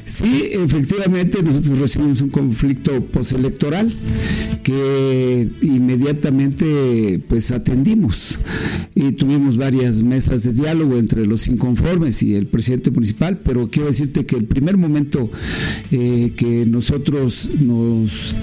Sí, 0.08 0.52
efectivamente, 0.52 1.42
nosotros 1.42 1.80
recibimos 1.80 2.22
un 2.22 2.30
conflicto 2.30 3.04
postelectoral 3.04 3.92
que 4.62 5.50
inmediatamente 5.60 7.20
pues 7.28 7.52
atendimos. 7.52 8.38
Y 8.94 9.12
tuvimos 9.12 9.58
varias 9.58 10.02
mesas 10.02 10.44
de 10.44 10.54
diálogo 10.54 10.96
entre 10.96 11.26
los 11.26 11.46
inconformes 11.46 12.22
y 12.22 12.34
el 12.36 12.46
presidente 12.46 12.90
municipal, 12.90 13.38
pero 13.44 13.68
quiero 13.68 13.88
decirte 13.88 14.24
que 14.24 14.36
el 14.36 14.46
primer 14.46 14.78
momento 14.78 15.30
eh, 15.90 16.32
que 16.34 16.64
nosotros 16.64 17.50
nos 17.60 18.34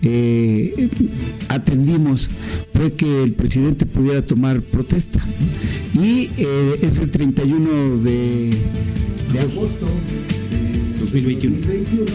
eh, 0.00 0.88
atendimos 1.48 2.30
fue 2.72 2.94
que 2.94 3.24
el 3.24 3.32
presidente 3.34 3.84
pudiera 3.84 4.22
tomar 4.22 4.62
protesta. 4.62 5.20
Y 5.92 6.30
eh, 6.38 6.78
es 6.80 6.96
el 6.96 7.10
31 7.10 7.98
de, 7.98 8.54
de 9.34 9.38
agosto 9.38 9.86
2021. 11.12 11.56
2021 11.66 12.06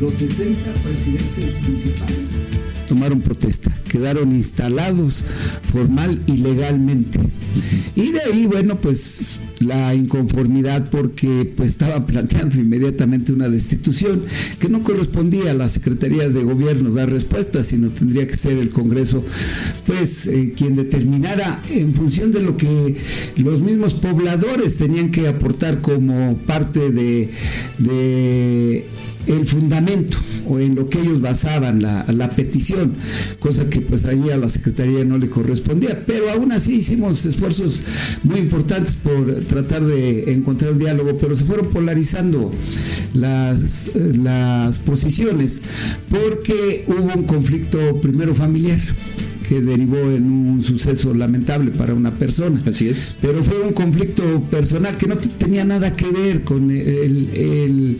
los 0.00 0.12
60 0.12 0.72
presidentes 0.82 1.62
municipales 1.62 2.73
tomaron 2.88 3.20
protesta, 3.20 3.70
quedaron 3.88 4.32
instalados 4.32 5.24
formal 5.72 6.20
y 6.26 6.38
legalmente. 6.38 7.20
Y 7.96 8.10
de 8.12 8.20
ahí, 8.22 8.46
bueno, 8.46 8.76
pues 8.76 9.38
la 9.60 9.94
inconformidad 9.94 10.90
porque 10.90 11.50
pues 11.56 11.70
estaban 11.70 12.06
planteando 12.06 12.58
inmediatamente 12.58 13.32
una 13.32 13.48
destitución 13.48 14.22
que 14.58 14.68
no 14.68 14.82
correspondía 14.82 15.52
a 15.52 15.54
la 15.54 15.68
Secretaría 15.68 16.28
de 16.28 16.42
Gobierno 16.42 16.90
dar 16.90 17.10
respuesta, 17.10 17.62
sino 17.62 17.88
tendría 17.88 18.26
que 18.26 18.36
ser 18.36 18.58
el 18.58 18.70
Congreso 18.70 19.24
pues 19.86 20.26
eh, 20.26 20.52
quien 20.56 20.76
determinara 20.76 21.62
en 21.70 21.94
función 21.94 22.32
de 22.32 22.40
lo 22.40 22.56
que 22.56 22.96
los 23.36 23.60
mismos 23.60 23.94
pobladores 23.94 24.76
tenían 24.76 25.10
que 25.10 25.28
aportar 25.28 25.80
como 25.80 26.36
parte 26.38 26.90
de, 26.90 27.30
de 27.78 28.86
el 29.26 29.46
fundamento 29.46 30.18
o 30.46 30.58
en 30.58 30.74
lo 30.74 30.88
que 30.88 31.00
ellos 31.00 31.20
basaban 31.20 31.82
la, 31.82 32.30
petición, 32.34 32.94
cosa 33.38 33.68
que 33.70 33.80
pues 33.80 34.04
allí 34.06 34.30
a 34.30 34.36
la 34.36 34.48
Secretaría 34.48 35.04
no 35.04 35.18
le 35.18 35.28
correspondía. 35.28 36.02
Pero 36.06 36.30
aún 36.30 36.52
así 36.52 36.76
hicimos 36.76 37.24
esfuerzos 37.24 37.82
muy 38.22 38.40
importantes 38.40 38.94
por 38.94 39.44
tratar 39.44 39.84
de 39.84 40.32
encontrar 40.32 40.72
un 40.72 40.78
diálogo, 40.78 41.16
pero 41.18 41.34
se 41.34 41.44
fueron 41.44 41.68
polarizando 41.70 42.50
las, 43.12 43.90
las 43.94 44.78
posiciones 44.80 45.62
porque 46.10 46.84
hubo 46.86 47.14
un 47.14 47.24
conflicto 47.24 48.00
primero 48.00 48.34
familiar 48.34 48.80
que 49.48 49.60
derivó 49.60 49.98
en 50.10 50.30
un 50.30 50.62
suceso 50.62 51.12
lamentable 51.14 51.70
para 51.70 51.94
una 51.94 52.18
persona. 52.18 52.60
Así 52.66 52.88
es. 52.88 53.14
Pero 53.20 53.44
fue 53.44 53.60
un 53.60 53.72
conflicto 53.72 54.42
personal 54.50 54.96
que 54.96 55.06
no 55.06 55.16
tenía 55.16 55.64
nada 55.64 55.94
que 55.94 56.10
ver 56.10 56.42
con 56.42 56.70
el 56.70 57.98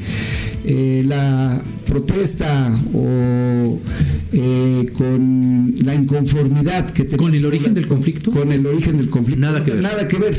eh, 0.65 1.03
la 1.05 1.61
protesta 1.85 2.75
o 2.95 3.79
eh, 4.33 4.91
con 4.97 5.75
la 5.85 5.95
inconformidad 5.95 6.91
que 6.91 7.05
tenía. 7.05 7.19
¿Con 7.19 7.35
el 7.35 7.47
origen 7.47 7.75
del 7.75 7.87
conflicto? 7.87 8.31
Con 8.31 8.53
el 8.53 8.67
origen 8.67 8.97
del 8.97 9.11
conflicto. 9.11 9.41
Nada 9.41 9.63
que 9.65 9.73
ver. 9.73 9.83
Nada 9.83 10.09
que 10.09 10.19
ver. 10.19 10.37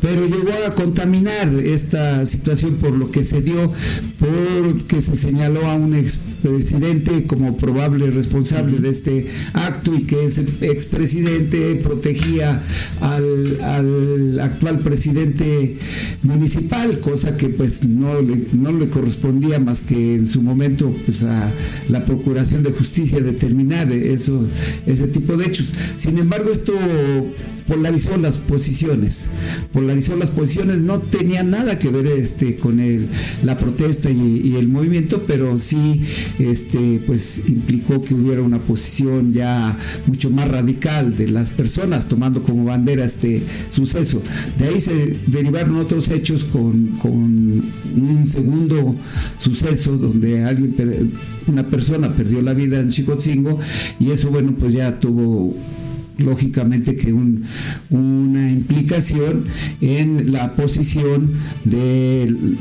Pero 0.00 0.26
llegó 0.26 0.52
a 0.66 0.74
contaminar 0.74 1.48
esta 1.54 2.26
situación 2.26 2.74
por 2.74 2.96
lo 2.96 3.10
que 3.10 3.22
se 3.22 3.40
dio, 3.40 3.72
porque 4.18 5.00
se 5.00 5.16
señaló 5.16 5.66
a 5.66 5.74
un 5.74 5.94
expresidente 5.94 7.24
como 7.26 7.56
probable 7.56 8.10
responsable 8.10 8.78
de 8.78 8.88
este 8.88 9.26
acto 9.52 9.94
y 9.94 10.02
que 10.02 10.24
ese 10.24 10.46
expresidente 10.60 11.76
protegía 11.76 12.62
al, 13.00 13.60
al 13.62 14.40
actual 14.40 14.78
presidente 14.80 15.76
municipal, 16.22 17.00
cosa 17.00 17.36
que 17.36 17.48
pues 17.48 17.84
no 17.84 18.20
le, 18.20 18.46
no 18.52 18.72
le 18.72 18.88
correspondía 18.88 19.58
más 19.60 19.80
que 19.80 20.16
en 20.16 20.26
su 20.26 20.42
momento 20.42 20.79
pues, 20.88 21.22
a 21.22 21.52
la 21.88 22.04
Procuración 22.04 22.62
de 22.62 22.72
Justicia 22.72 23.20
determinar 23.20 23.90
eso, 23.92 24.46
ese 24.86 25.08
tipo 25.08 25.36
de 25.36 25.46
hechos. 25.46 25.72
Sin 25.96 26.18
embargo, 26.18 26.50
esto 26.50 26.72
polarizó 27.70 28.16
las 28.16 28.38
posiciones, 28.38 29.28
polarizó 29.72 30.16
las 30.16 30.32
posiciones, 30.32 30.82
no 30.82 30.98
tenía 30.98 31.44
nada 31.44 31.78
que 31.78 31.88
ver 31.88 32.06
este, 32.08 32.56
con 32.56 32.80
el, 32.80 33.08
la 33.44 33.56
protesta 33.56 34.10
y, 34.10 34.56
el 34.56 34.68
movimiento, 34.68 35.22
pero 35.26 35.56
sí 35.58 36.00
este, 36.40 37.00
pues, 37.06 37.42
implicó 37.46 38.02
que 38.02 38.14
hubiera 38.14 38.42
una 38.42 38.58
posición 38.58 39.32
ya 39.32 39.78
mucho 40.06 40.30
más 40.30 40.48
radical 40.48 41.16
de 41.16 41.28
las 41.28 41.50
personas 41.50 42.08
tomando 42.08 42.42
como 42.42 42.64
bandera 42.64 43.04
este 43.04 43.40
suceso. 43.68 44.20
De 44.58 44.66
ahí 44.66 44.80
se 44.80 45.16
derivaron 45.28 45.76
otros 45.76 46.10
hechos 46.10 46.44
con, 46.44 46.88
con 47.00 47.12
un 47.12 48.26
segundo 48.26 48.96
suceso 49.38 49.96
donde 49.96 50.44
alguien, 50.44 50.69
una 51.46 51.64
persona 51.64 52.12
perdió 52.12 52.42
la 52.42 52.54
vida 52.54 52.80
en 52.80 52.90
Chicotzingo 52.90 53.58
y 53.98 54.10
eso 54.10 54.30
bueno 54.30 54.54
pues 54.58 54.72
ya 54.72 54.98
tuvo 54.98 55.54
lógicamente 56.18 56.96
que 56.96 57.12
una 57.12 58.50
implicación 58.50 59.44
en 59.80 60.32
la 60.32 60.52
posición 60.54 61.30
del 61.64 62.56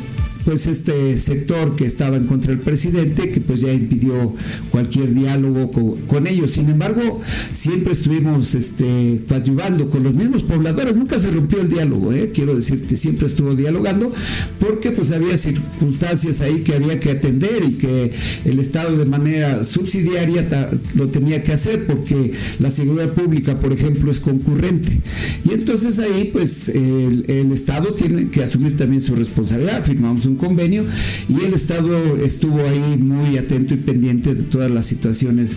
pues 0.45 0.67
este 0.67 1.17
sector 1.17 1.75
que 1.75 1.85
estaba 1.85 2.17
en 2.17 2.25
contra 2.25 2.51
del 2.53 2.61
presidente, 2.61 3.29
que 3.31 3.41
pues 3.41 3.61
ya 3.61 3.71
impidió 3.71 4.33
cualquier 4.71 5.13
diálogo 5.13 5.71
con, 6.07 6.27
ellos. 6.27 6.51
Sin 6.51 6.69
embargo, 6.69 7.21
siempre 7.51 7.93
estuvimos 7.93 8.55
este, 8.55 9.21
coadyuvando 9.27 9.89
con 9.89 10.03
los 10.03 10.13
mismos 10.13 10.43
pobladores, 10.43 10.97
nunca 10.97 11.17
se 11.17 11.31
rompió 11.31 11.61
el 11.61 11.69
diálogo, 11.69 12.11
¿eh? 12.13 12.31
quiero 12.33 12.55
decirte, 12.55 12.95
siempre 12.95 13.27
estuvo 13.27 13.55
dialogando, 13.55 14.11
porque 14.59 14.91
pues 14.91 15.11
había 15.11 15.37
circunstancias 15.37 16.41
ahí 16.41 16.61
que 16.61 16.75
había 16.75 16.99
que 16.99 17.11
atender 17.11 17.63
y 17.63 17.73
que 17.73 18.11
el 18.45 18.59
Estado 18.59 18.97
de 18.97 19.05
manera 19.05 19.63
subsidiaria 19.63 20.47
lo 20.95 21.07
tenía 21.07 21.43
que 21.43 21.53
hacer, 21.53 21.85
porque 21.85 22.33
la 22.59 22.69
seguridad 22.69 23.13
pública, 23.13 23.59
por 23.59 23.73
ejemplo, 23.73 24.11
es 24.11 24.19
concurrente. 24.19 24.99
Y 25.45 25.53
entonces 25.53 25.99
ahí 25.99 26.29
pues 26.31 26.69
el, 26.69 27.25
el 27.27 27.51
Estado 27.51 27.93
tiene 27.93 28.29
que 28.29 28.43
asumir 28.43 28.75
también 28.75 29.01
su 29.01 29.15
responsabilidad. 29.15 29.83
Firmamos 29.83 30.25
un 30.29 30.35
convenio 30.35 30.83
y 31.27 31.45
el 31.45 31.53
Estado 31.53 32.17
estuvo 32.17 32.59
ahí 32.61 32.97
muy 32.97 33.37
atento 33.37 33.73
y 33.73 33.77
pendiente 33.77 34.33
de 34.33 34.43
todas 34.43 34.71
las 34.71 34.85
situaciones 34.85 35.55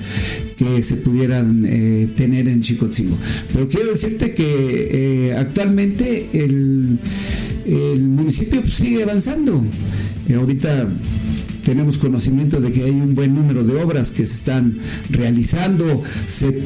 que 0.56 0.82
se 0.82 0.96
pudieran 0.96 1.64
eh, 1.66 2.08
tener 2.16 2.48
en 2.48 2.60
Chicotzingo. 2.60 3.16
Pero 3.52 3.68
quiero 3.68 3.90
decirte 3.90 4.34
que 4.34 5.28
eh, 5.28 5.34
actualmente 5.36 6.28
el, 6.32 6.98
municipio 8.00 8.62
sigue 8.66 9.02
avanzando. 9.04 9.62
Eh, 10.28 10.34
ahorita 10.34 10.88
tenemos 11.64 11.98
conocimiento 11.98 12.60
de 12.60 12.72
que 12.72 12.84
hay 12.84 12.90
un 12.90 13.14
buen 13.14 13.34
número 13.34 13.64
de 13.64 13.80
obras 13.82 14.10
que 14.10 14.26
se 14.26 14.34
están 14.34 14.78
realizando, 15.10 16.02
se, 16.26 16.62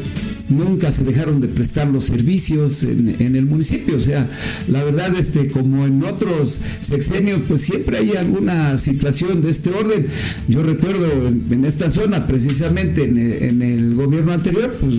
nunca 0.48 0.90
se 0.90 1.04
dejaron 1.04 1.40
de 1.40 1.48
prestar 1.48 1.88
los 1.88 2.04
servicios 2.04 2.82
en, 2.82 3.36
el 3.36 3.46
municipio, 3.46 3.96
o 3.96 4.00
sea, 4.00 4.28
la 4.68 4.82
verdad, 4.84 5.14
este, 5.18 5.48
como 5.48 5.86
en 5.86 6.02
otros 6.02 6.60
sexenios, 6.80 7.40
pues 7.46 7.62
siempre 7.62 7.98
hay 7.98 8.16
alguna 8.16 8.78
situación 8.78 9.42
de 9.42 9.50
este 9.50 9.70
orden. 9.70 10.06
Yo 10.48 10.62
recuerdo 10.62 11.06
en, 11.28 11.64
esta 11.64 11.90
zona, 11.90 12.26
precisamente 12.26 13.04
en, 13.04 13.18
en 13.18 13.62
el 13.62 13.94
gobierno 13.94 14.32
anterior, 14.32 14.74
pues 14.80 14.94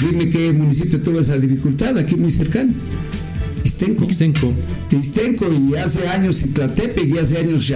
dime 0.00 0.30
qué 0.30 0.52
municipio 0.52 1.00
tuvo 1.00 1.20
esa 1.20 1.38
dificultad, 1.38 1.96
aquí 1.98 2.16
muy 2.16 2.30
cercano. 2.30 2.72
Ixtenco. 3.66 4.04
Ixtenco. 4.92 5.46
y 5.52 5.74
hace 5.74 6.06
años 6.06 6.38
Citlatepec 6.38 7.08
y 7.08 7.18
hace 7.18 7.38
años 7.38 7.72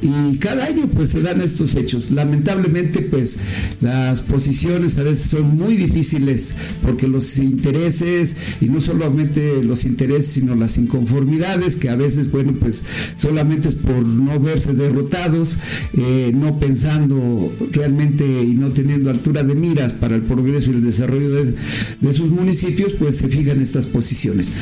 y 0.00 0.36
cada 0.36 0.66
año 0.66 0.88
pues 0.88 1.08
se 1.08 1.20
dan 1.20 1.40
estos 1.40 1.74
hechos. 1.74 2.12
Lamentablemente 2.12 3.00
pues 3.00 3.38
las 3.80 4.20
posiciones 4.20 4.96
a 4.98 5.02
veces 5.02 5.30
son 5.30 5.56
muy 5.56 5.76
difíciles 5.76 6.54
porque 6.82 7.08
los 7.08 7.38
intereses 7.38 8.36
y 8.60 8.66
no 8.66 8.80
solamente 8.80 9.62
los 9.64 9.84
intereses 9.84 10.32
sino 10.32 10.54
las 10.54 10.78
inconformidades 10.78 11.74
que 11.74 11.88
a 11.88 11.96
veces 11.96 12.30
bueno 12.30 12.52
pues 12.52 12.84
solamente 13.16 13.68
es 13.68 13.74
por 13.74 14.06
no 14.06 14.38
verse 14.38 14.74
derrotados, 14.74 15.56
eh, 15.94 16.30
no 16.34 16.60
pensando 16.60 17.52
realmente 17.72 18.24
y 18.24 18.54
no 18.54 18.70
teniendo 18.70 19.10
altura 19.10 19.42
de 19.42 19.56
miras 19.56 19.92
para 19.92 20.14
el 20.14 20.22
progreso 20.22 20.70
y 20.70 20.74
el 20.74 20.84
desarrollo 20.84 21.30
de, 21.30 21.54
de 22.00 22.12
sus 22.12 22.30
municipios 22.30 22.94
pues 22.94 23.16
se 23.16 23.28
fijan 23.28 23.60
estas 23.60 23.86
posiciones. 23.86 24.52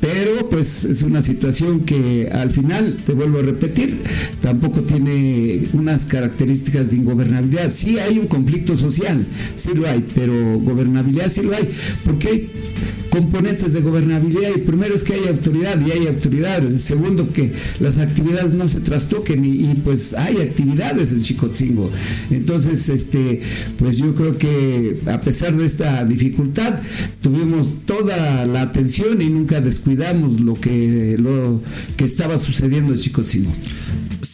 Pero 0.00 0.48
pues 0.50 0.84
es 0.84 1.02
una 1.02 1.22
situación 1.22 1.80
que 1.80 2.28
al 2.30 2.50
final, 2.50 2.98
te 3.06 3.12
vuelvo 3.14 3.38
a 3.38 3.42
repetir, 3.42 4.02
tampoco 4.42 4.82
tiene 4.82 5.66
unas 5.72 6.04
características 6.04 6.90
de 6.90 6.98
ingobernabilidad. 6.98 7.70
Sí 7.70 7.98
hay 7.98 8.18
un 8.18 8.26
conflicto 8.26 8.76
social, 8.76 9.26
sí 9.56 9.70
lo 9.74 9.88
hay, 9.88 10.06
pero 10.14 10.58
gobernabilidad 10.58 11.28
sí 11.28 11.42
lo 11.42 11.54
hay. 11.54 11.68
Porque 12.04 12.48
componentes 13.14 13.72
de 13.72 13.80
gobernabilidad. 13.80 14.50
Y 14.56 14.58
primero 14.58 14.92
es 14.92 15.04
que 15.04 15.14
hay 15.14 15.28
autoridad 15.28 15.80
y 15.86 15.92
hay 15.92 16.06
autoridad. 16.08 16.68
Segundo, 16.78 17.32
que 17.32 17.52
las 17.78 17.98
actividades 17.98 18.52
no 18.52 18.66
se 18.66 18.80
trastoquen 18.80 19.44
y, 19.44 19.74
pues 19.84 20.14
hay 20.14 20.38
actividades 20.38 21.12
en 21.12 21.22
Chicotzingo. 21.22 21.90
Entonces, 22.30 22.88
este, 22.88 23.40
pues 23.78 23.98
yo 23.98 24.14
creo 24.16 24.36
que 24.36 24.98
a 25.06 25.20
pesar 25.20 25.56
de 25.56 25.64
esta 25.64 26.04
dificultad, 26.04 26.80
tuvimos 27.22 27.84
toda 27.86 28.44
la 28.46 28.62
atención 28.62 29.22
y 29.22 29.30
nunca 29.30 29.60
descuidamos 29.60 30.40
lo 30.40 30.54
que, 30.54 31.16
lo 31.16 31.62
que 31.96 32.04
estaba 32.04 32.38
sucediendo 32.38 32.94
en 32.94 32.98
Chicotzingo 32.98 33.52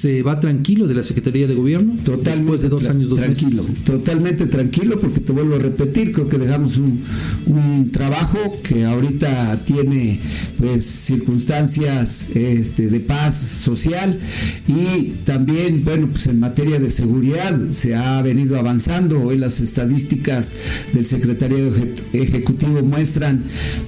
se 0.01 0.23
va 0.23 0.41
tranquilo 0.41 0.87
de 0.87 0.95
la 0.95 1.03
Secretaría 1.03 1.47
de 1.47 1.55
Gobierno 1.55 1.93
totalmente 2.03 2.41
después 2.41 2.63
de 2.63 2.69
dos 2.71 2.89
años, 2.89 3.11
dos 3.11 3.21
tranquilo, 3.21 3.67
Totalmente 3.85 4.47
tranquilo, 4.47 4.99
porque 4.99 5.21
te 5.21 5.31
vuelvo 5.31 5.57
a 5.57 5.59
repetir, 5.59 6.13
creo 6.13 6.27
que 6.27 6.39
dejamos 6.39 6.79
un, 6.79 7.91
trabajo 7.93 8.39
que 8.63 8.87
ahorita 8.87 9.63
tiene 9.65 10.19
pues 10.57 10.87
circunstancias 10.87 12.29
este, 12.35 12.89
de 12.89 13.01
paz 13.01 13.35
social 13.35 14.19
y 14.67 15.11
también, 15.25 15.85
bueno, 15.85 16.09
pues 16.11 16.29
en 16.29 16.41
materia 16.41 16.79
de 16.79 16.89
seguridad 16.89 17.59
se 17.71 17.95
ha 17.95 18.23
venido 18.23 18.59
avanzando. 18.59 19.21
Hoy 19.21 19.37
las 19.37 19.61
estadísticas 19.61 20.55
del 20.95 21.05
Secretario 21.05 21.75
Ejecutivo 22.13 22.83
muestran 22.83 23.43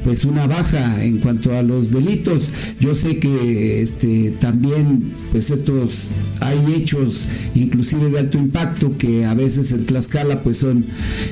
pues 0.04 0.24
una 0.24 0.46
baja 0.46 1.02
en 1.04 1.18
cuanto 1.18 1.56
a 1.56 1.62
los 1.62 1.90
delitos. 1.90 2.50
Yo 2.80 2.94
sé 2.94 3.18
que 3.18 3.82
este, 3.82 4.32
también 4.32 5.12
pues 5.30 5.50
estos 5.50 6.01
hay 6.40 6.74
hechos 6.74 7.28
inclusive 7.54 8.10
de 8.10 8.18
alto 8.18 8.38
impacto 8.38 8.96
que 8.96 9.24
a 9.24 9.34
veces 9.34 9.72
en 9.72 9.84
Tlaxcala 9.84 10.42
pues 10.42 10.58
son 10.58 10.84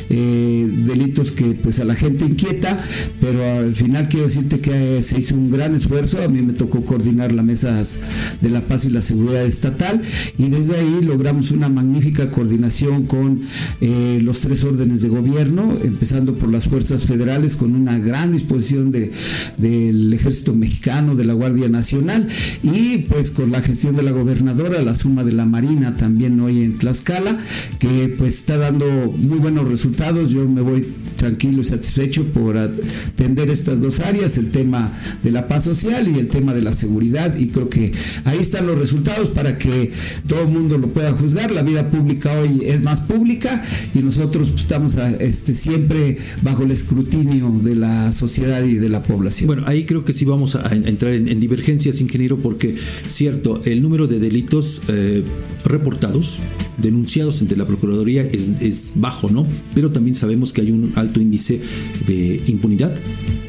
eh, 0.09 0.69
delitos 0.87 1.33
que 1.33 1.53
pues 1.55 1.81
a 1.81 1.85
la 1.85 1.95
gente 1.95 2.25
inquieta, 2.25 2.79
pero 3.21 3.61
al 3.61 3.75
final 3.75 4.09
quiero 4.09 4.27
decirte 4.27 4.61
que 4.61 5.03
se 5.03 5.19
hizo 5.19 5.35
un 5.35 5.51
gran 5.51 5.75
esfuerzo, 5.75 6.23
a 6.23 6.29
mí 6.29 6.43
me 6.43 6.53
tocó 6.53 6.85
coordinar 6.85 7.33
las 7.33 7.45
mesas 7.45 8.01
de 8.41 8.51
la 8.51 8.61
paz 8.61 8.85
y 8.85 8.91
la 8.91 9.03
seguridad 9.03 9.45
estatal 9.45 10.01
y 10.39 10.49
desde 10.49 10.77
ahí 10.77 11.01
logramos 11.03 11.51
una 11.51 11.69
magnífica 11.69 12.31
coordinación 12.31 13.07
con 13.07 13.43
eh, 13.81 14.21
los 14.23 14.41
tres 14.41 14.65
órdenes 14.65 15.03
de 15.03 15.09
gobierno, 15.09 15.77
empezando 15.83 16.35
por 16.35 16.51
las 16.51 16.65
fuerzas 16.65 17.05
federales 17.05 17.57
con 17.57 17.75
una 17.75 17.99
gran 17.99 18.33
disposición 18.33 18.91
de, 18.91 19.13
del 19.57 20.13
ejército 20.13 20.55
mexicano, 20.55 21.15
de 21.15 21.25
la 21.25 21.35
Guardia 21.35 21.69
Nacional 21.69 22.27
y 22.63 22.99
pues 22.99 23.31
con 23.31 23.51
la 23.51 23.63
gestión 23.63 23.95
de 23.95 24.03
la 24.03 24.11
gobernadora 24.11 24.60
la 24.69 24.95
suma 24.95 25.25
de 25.25 25.33
la 25.33 25.47
Marina 25.47 25.95
también 25.95 26.39
hoy 26.41 26.63
en 26.63 26.77
Tlaxcala, 26.77 27.39
que 27.79 28.15
pues 28.19 28.35
está 28.35 28.59
dando 28.59 28.87
muy 29.17 29.39
buenos 29.39 29.67
resultados. 29.67 30.31
Yo 30.31 30.47
me 30.47 30.61
voy 30.61 30.87
tranquilo 31.17 31.63
y 31.63 31.65
satisfecho 31.65 32.25
por 32.27 32.59
atender 32.59 33.51
estas 33.51 33.81
dos 33.81 34.01
áreas, 34.01 34.37
el 34.39 34.51
tema 34.51 34.93
de 35.23 35.31
la 35.31 35.47
paz 35.47 35.65
social 35.65 36.09
y 36.09 36.19
el 36.19 36.29
tema 36.29 36.53
de 36.53 36.63
la 36.63 36.73
seguridad. 36.73 37.37
Y 37.37 37.49
creo 37.49 37.69
que 37.69 37.93
ahí 38.25 38.39
están 38.39 38.67
los 38.67 38.79
resultados 38.79 39.31
para 39.31 39.57
que 39.57 39.93
todo 40.29 40.43
el 40.43 40.49
mundo 40.49 40.77
lo 40.77 40.89
pueda 40.89 41.13
juzgar. 41.13 41.51
La 41.51 41.63
vida 41.63 41.91
pública 41.91 42.39
hoy 42.39 42.61
es 42.65 42.83
más 42.83 43.01
pública 43.01 43.63
y 43.95 44.01
nosotros 44.01 44.51
pues, 44.51 44.63
estamos 44.63 44.97
este, 45.21 45.55
siempre 45.55 46.19
bajo 46.43 46.65
el 46.65 46.71
escrutinio 46.71 47.51
de 47.63 47.77
la 47.77 48.13
sociedad 48.13 48.63
y 48.63 48.75
de 48.75 48.89
la 48.91 49.03
población. 49.03 49.47
Bueno, 49.47 49.65
ahí 49.67 49.85
creo 49.85 50.05
que 50.05 50.13
sí 50.13 50.27
vamos 50.27 50.55
a 50.55 50.75
entrar 50.75 51.13
en, 51.13 51.29
en 51.29 51.41
divergencias, 51.41 52.01
ingeniero, 52.01 52.37
porque 52.37 52.77
cierto, 53.09 53.63
el 53.65 53.81
número 53.83 54.07
de 54.07 54.19
delitos 54.19 54.50
eh, 54.89 55.23
reportados, 55.65 56.39
denunciados 56.79 57.41
ante 57.41 57.57
la 57.57 57.67
Procuraduría 57.67 58.23
es, 58.23 58.93
bajo, 58.97 59.31
¿no? 59.31 59.47
Pero 59.75 59.93
también 59.93 60.15
sabemos 60.15 60.53
que 60.53 60.63
hay 60.63 60.73
un 60.73 60.93
alto 60.97 61.21
índice 61.21 61.61
de 62.07 62.43
impunidad. 62.47 62.95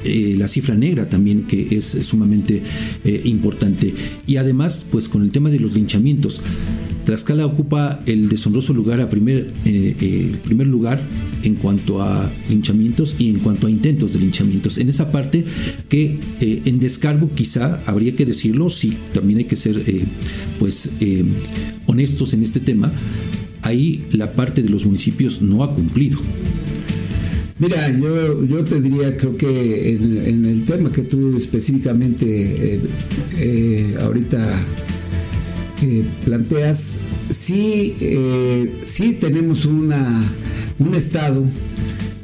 Eh, 0.03 0.35
la 0.37 0.47
cifra 0.47 0.75
negra 0.75 1.09
también 1.09 1.43
que 1.43 1.75
es 1.75 1.85
sumamente 1.85 2.61
eh, 3.03 3.21
importante. 3.25 3.93
Y 4.27 4.37
además, 4.37 4.85
pues 4.91 5.09
con 5.09 5.23
el 5.23 5.31
tema 5.31 5.49
de 5.49 5.59
los 5.59 5.73
linchamientos. 5.73 6.41
Tlaxcala 7.05 7.47
ocupa 7.47 7.99
el 8.05 8.29
deshonroso 8.29 8.73
lugar 8.73 9.01
a 9.01 9.09
primer, 9.09 9.51
el 9.65 10.39
primer 10.43 10.67
lugar 10.67 11.01
en 11.43 11.55
cuanto 11.55 12.01
a 12.01 12.29
linchamientos 12.49 13.15
y 13.19 13.29
en 13.29 13.39
cuanto 13.39 13.67
a 13.67 13.69
intentos 13.69 14.13
de 14.13 14.19
linchamientos. 14.19 14.77
En 14.77 14.89
esa 14.89 15.11
parte 15.11 15.43
que 15.89 16.17
eh, 16.39 16.61
en 16.65 16.79
descargo 16.79 17.29
quizá 17.29 17.81
habría 17.85 18.15
que 18.15 18.25
decirlo, 18.25 18.69
sí, 18.69 18.97
también 19.13 19.39
hay 19.39 19.45
que 19.45 19.55
ser 19.55 19.81
eh, 19.87 20.03
pues 20.59 20.91
eh, 20.99 21.23
honestos 21.85 22.33
en 22.33 22.43
este 22.43 22.59
tema, 22.59 22.91
ahí 23.61 24.03
la 24.11 24.31
parte 24.33 24.63
de 24.63 24.69
los 24.69 24.85
municipios 24.85 25.41
no 25.41 25.63
ha 25.63 25.73
cumplido. 25.73 26.19
Mira, 27.59 27.95
yo, 27.95 28.43
yo 28.43 28.63
te 28.63 28.81
diría, 28.81 29.15
creo 29.17 29.37
que 29.37 29.91
en, 29.91 30.45
el 30.45 30.65
tema 30.65 30.91
que 30.91 31.03
tú 31.03 31.37
específicamente 31.37 32.79
ahorita 33.99 34.65
planteas, 36.25 36.99
sí, 37.29 37.93
sí 38.83 39.17
tenemos 39.19 39.65
una 39.65 40.23
un 40.81 40.95
estado, 40.95 41.43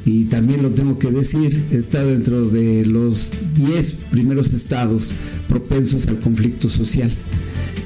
y 0.04 0.24
también 0.24 0.62
lo 0.62 0.70
tengo 0.70 0.98
que 0.98 1.10
decir, 1.10 1.64
está 1.70 2.02
dentro 2.02 2.48
de 2.48 2.84
los 2.86 3.30
10 3.54 3.92
primeros 4.10 4.54
estados 4.54 5.12
propensos 5.48 6.06
al 6.06 6.18
conflicto 6.18 6.68
social 6.68 7.10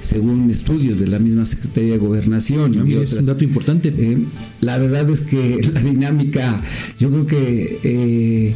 según 0.03 0.51
estudios 0.51 0.99
de 0.99 1.07
la 1.07 1.19
misma 1.19 1.47
Secretaría 1.47 1.93
de 1.93 1.99
Gobernación. 1.99 2.89
y 2.89 2.95
es 2.95 3.15
un 3.15 3.25
dato 3.25 3.45
importante. 3.45 3.95
Eh, 3.97 4.19
la 4.61 4.77
verdad 4.79 5.09
es 5.09 5.23
que 5.23 5.61
la 5.73 5.81
dinámica, 5.81 6.61
yo 6.99 7.09
creo 7.11 7.27
que 7.27 7.79
eh, 7.85 8.55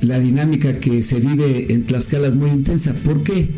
la 0.00 0.20
dinámica 0.20 0.78
que 0.78 1.02
se 1.02 1.20
vive 1.20 1.72
en 1.72 1.82
Tlaxcala 1.82 2.28
es 2.28 2.36
muy 2.36 2.50
intensa. 2.50 2.94
¿Por 2.94 3.22
qué? 3.22 3.48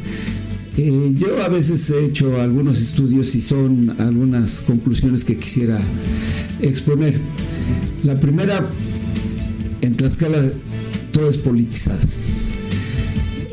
Eh, 0.79 1.15
yo 1.15 1.43
a 1.43 1.49
veces 1.49 1.89
he 1.91 2.05
hecho 2.05 2.39
algunos 2.39 2.81
estudios 2.83 3.35
y 3.35 3.41
son 3.41 3.97
algunas 3.99 4.61
conclusiones 4.61 5.25
que 5.25 5.37
quisiera 5.37 5.81
exponer. 6.61 7.19
La 8.05 8.21
primera, 8.21 8.62
en 9.81 9.95
Tlaxcala 9.95 10.51
todo 11.12 11.31
es 11.31 11.39
politizado. 11.39 12.01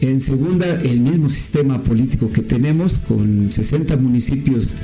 En 0.02 0.20
segunda, 0.20 0.66
el 0.82 1.00
mismo 1.00 1.30
sistema 1.30 1.82
político 1.82 2.28
que 2.28 2.42
tenemos, 2.42 3.00
con 3.00 3.50
60 3.50 3.96
municipios 3.96 4.76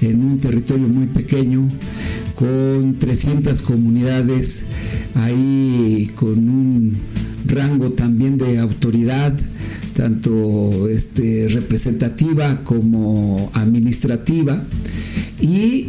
en 0.00 0.24
un 0.24 0.38
territorio 0.38 0.88
muy 0.88 1.06
pequeño, 1.06 1.68
con 2.34 2.96
300 2.98 3.62
comunidades 3.62 4.66
ahí 5.14 6.10
con 6.16 6.48
un 6.48 6.96
rango 7.46 7.90
también 7.90 8.38
de 8.38 8.58
autoridad, 8.58 9.38
tanto 9.96 10.88
este, 10.88 11.48
representativa 11.48 12.60
como 12.64 13.50
administrativa, 13.54 14.62
y 15.40 15.88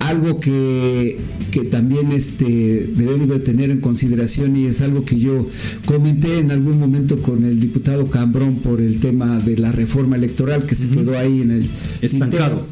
algo 0.00 0.40
que, 0.40 1.16
que 1.50 1.60
también 1.64 2.12
este, 2.12 2.90
debemos 2.94 3.28
de 3.28 3.38
tener 3.38 3.70
en 3.70 3.80
consideración 3.80 4.56
y 4.56 4.66
es 4.66 4.82
algo 4.82 5.04
que 5.04 5.18
yo 5.18 5.48
comenté 5.86 6.38
en 6.38 6.50
algún 6.50 6.78
momento 6.78 7.16
con 7.22 7.44
el 7.44 7.58
diputado 7.60 8.06
Cambrón 8.06 8.56
por 8.56 8.80
el 8.80 9.00
tema 9.00 9.38
de 9.38 9.56
la 9.56 9.72
reforma 9.72 10.16
electoral 10.16 10.66
que 10.66 10.74
se 10.74 10.88
quedó 10.88 11.18
ahí 11.18 11.40
en 11.40 11.50
el 11.52 11.66
estancado. 12.02 12.66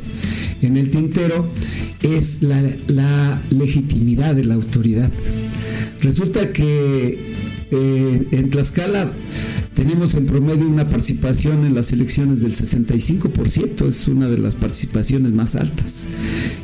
en 0.61 0.77
el 0.77 0.91
tintero 0.91 1.49
es 2.03 2.43
la, 2.43 2.61
la 2.89 3.41
legitimidad 3.51 4.35
de 4.35 4.45
la 4.45 4.55
autoridad. 4.55 5.11
Resulta 6.03 6.53
que 6.53 7.19
eh, 7.71 8.27
en 8.33 8.51
Tlaxcala 8.51 9.11
tenemos 9.75 10.15
en 10.15 10.27
promedio 10.27 10.69
una 10.69 10.89
participación 10.89 11.65
en 11.65 11.75
las 11.75 11.93
elecciones 11.93 12.43
del 12.43 12.55
65%, 12.55 13.89
es 13.89 14.07
una 14.07 14.29
de 14.29 14.39
las 14.39 14.55
participaciones 14.55 15.33
más 15.33 15.55
altas. 15.55 16.09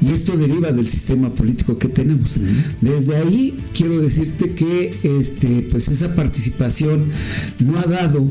Y 0.03 0.12
esto 0.12 0.37
deriva 0.37 0.73
del 0.73 0.87
sistema 0.87 1.31
político 1.31 1.79
que 1.79 1.88
tenemos. 1.88 2.38
Desde 2.81 3.16
ahí 3.16 3.57
quiero 3.73 4.01
decirte 4.01 4.53
que 4.53 4.94
este, 5.03 5.66
pues 5.71 5.88
esa 5.88 6.14
participación 6.14 7.07
no 7.61 7.79
ha 7.79 7.85
dado 7.85 8.29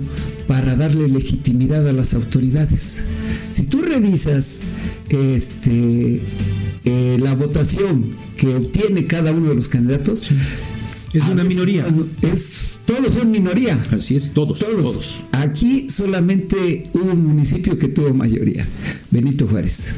para 0.47 0.75
darle 0.75 1.07
legitimidad 1.07 1.87
a 1.87 1.93
las 1.93 2.13
autoridades. 2.13 3.03
Si 3.51 3.63
tú 3.63 3.81
revisas 3.81 4.61
este, 5.09 6.21
eh, 6.85 7.17
la 7.19 7.33
votación 7.35 8.15
que 8.37 8.55
obtiene 8.55 9.07
cada 9.07 9.31
uno 9.31 9.49
de 9.49 9.55
los 9.55 9.67
candidatos, 9.67 10.29
es 11.13 11.27
una 11.27 11.43
minoría. 11.43 11.85
Es, 12.21 12.79
todos 12.85 13.13
son 13.13 13.31
minoría. 13.31 13.79
Así 13.91 14.15
es, 14.15 14.33
todos, 14.33 14.59
todos. 14.59 15.21
Aquí 15.31 15.89
solamente 15.89 16.89
hubo 16.93 17.11
un 17.13 17.25
municipio 17.25 17.77
que 17.77 17.87
tuvo 17.87 18.13
mayoría, 18.13 18.67
Benito 19.11 19.47
Juárez. 19.47 19.95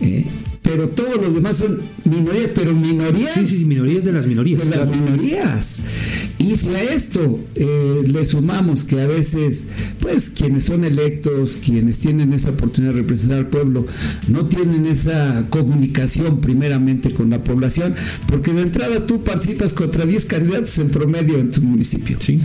¿Eh? 0.00 0.26
Pero 0.66 0.88
todos 0.88 1.16
los 1.22 1.34
demás 1.34 1.58
son 1.58 1.78
minorías, 2.04 2.50
pero 2.52 2.74
minorías. 2.74 3.34
Sí, 3.34 3.46
sí, 3.46 3.64
minorías 3.66 4.04
de 4.04 4.10
las 4.10 4.26
minorías. 4.26 4.68
De 4.68 4.76
las 4.76 4.88
minorías. 4.88 5.78
Y 6.38 6.56
si 6.56 6.74
a 6.74 6.82
esto 6.82 7.40
eh, 7.54 8.02
le 8.04 8.24
sumamos 8.24 8.82
que 8.82 9.00
a 9.00 9.06
veces, 9.06 9.68
pues 10.00 10.28
quienes 10.28 10.64
son 10.64 10.84
electos, 10.84 11.56
quienes 11.64 12.00
tienen 12.00 12.32
esa 12.32 12.50
oportunidad 12.50 12.94
de 12.94 13.02
representar 13.02 13.38
al 13.38 13.46
pueblo, 13.46 13.86
no 14.26 14.46
tienen 14.46 14.86
esa 14.86 15.46
comunicación 15.50 16.40
primeramente 16.40 17.12
con 17.12 17.30
la 17.30 17.44
población, 17.44 17.94
porque 18.26 18.52
de 18.52 18.62
entrada 18.62 19.06
tú 19.06 19.22
participas 19.22 19.72
contra 19.72 20.04
10 20.04 20.26
candidatos 20.26 20.76
en 20.78 20.90
promedio 20.90 21.38
en 21.38 21.52
tu 21.52 21.62
municipio. 21.62 22.18
Sí. 22.18 22.40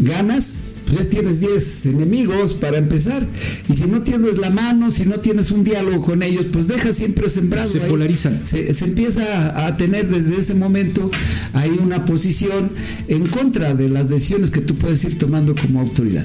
Ganas, 0.00 0.60
pues 0.86 0.98
ya 0.98 1.08
tienes 1.08 1.40
10 1.40 1.86
enemigos 1.86 2.54
para 2.54 2.78
empezar. 2.78 3.26
Y 3.68 3.76
si 3.76 3.86
no 3.86 4.02
tienes 4.02 4.38
la 4.38 4.50
mano, 4.50 4.90
si 4.90 5.06
no 5.06 5.18
tienes 5.18 5.50
un 5.50 5.64
diálogo 5.64 6.02
con 6.04 6.22
ellos, 6.22 6.46
pues 6.52 6.68
deja 6.68 6.92
siempre 6.92 7.28
sembrado. 7.28 7.68
Se 7.68 7.80
polarizan. 7.80 8.40
Se, 8.44 8.70
empieza 8.84 9.66
a, 9.66 9.76
tener 9.76 10.08
desde 10.08 10.38
ese 10.38 10.54
momento 10.54 11.10
ahí 11.52 11.78
una 11.82 12.04
posición 12.04 12.70
en 13.08 13.26
contra 13.26 13.74
de 13.74 13.88
las 13.88 14.08
decisiones 14.08 14.50
que 14.50 14.60
tú 14.60 14.74
puedes 14.74 15.04
ir 15.04 15.18
tomando 15.18 15.54
como 15.54 15.80
autoridad. 15.80 16.24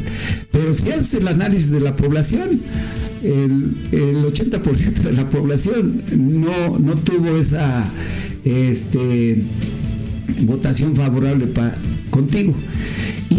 Pero 0.51 0.73
si 0.73 0.91
haces 0.91 1.13
el 1.15 1.27
análisis 1.27 1.71
de 1.71 1.79
la 1.79 1.95
población, 1.95 2.61
el, 3.23 3.75
el 3.91 4.23
80% 4.23 4.93
de 5.01 5.11
la 5.13 5.29
población 5.29 6.03
no, 6.17 6.79
no 6.79 6.95
tuvo 6.95 7.37
esa 7.37 7.85
este, 8.43 9.43
votación 10.41 10.95
favorable 10.95 11.47
para 11.47 11.75
contigo. 12.09 12.53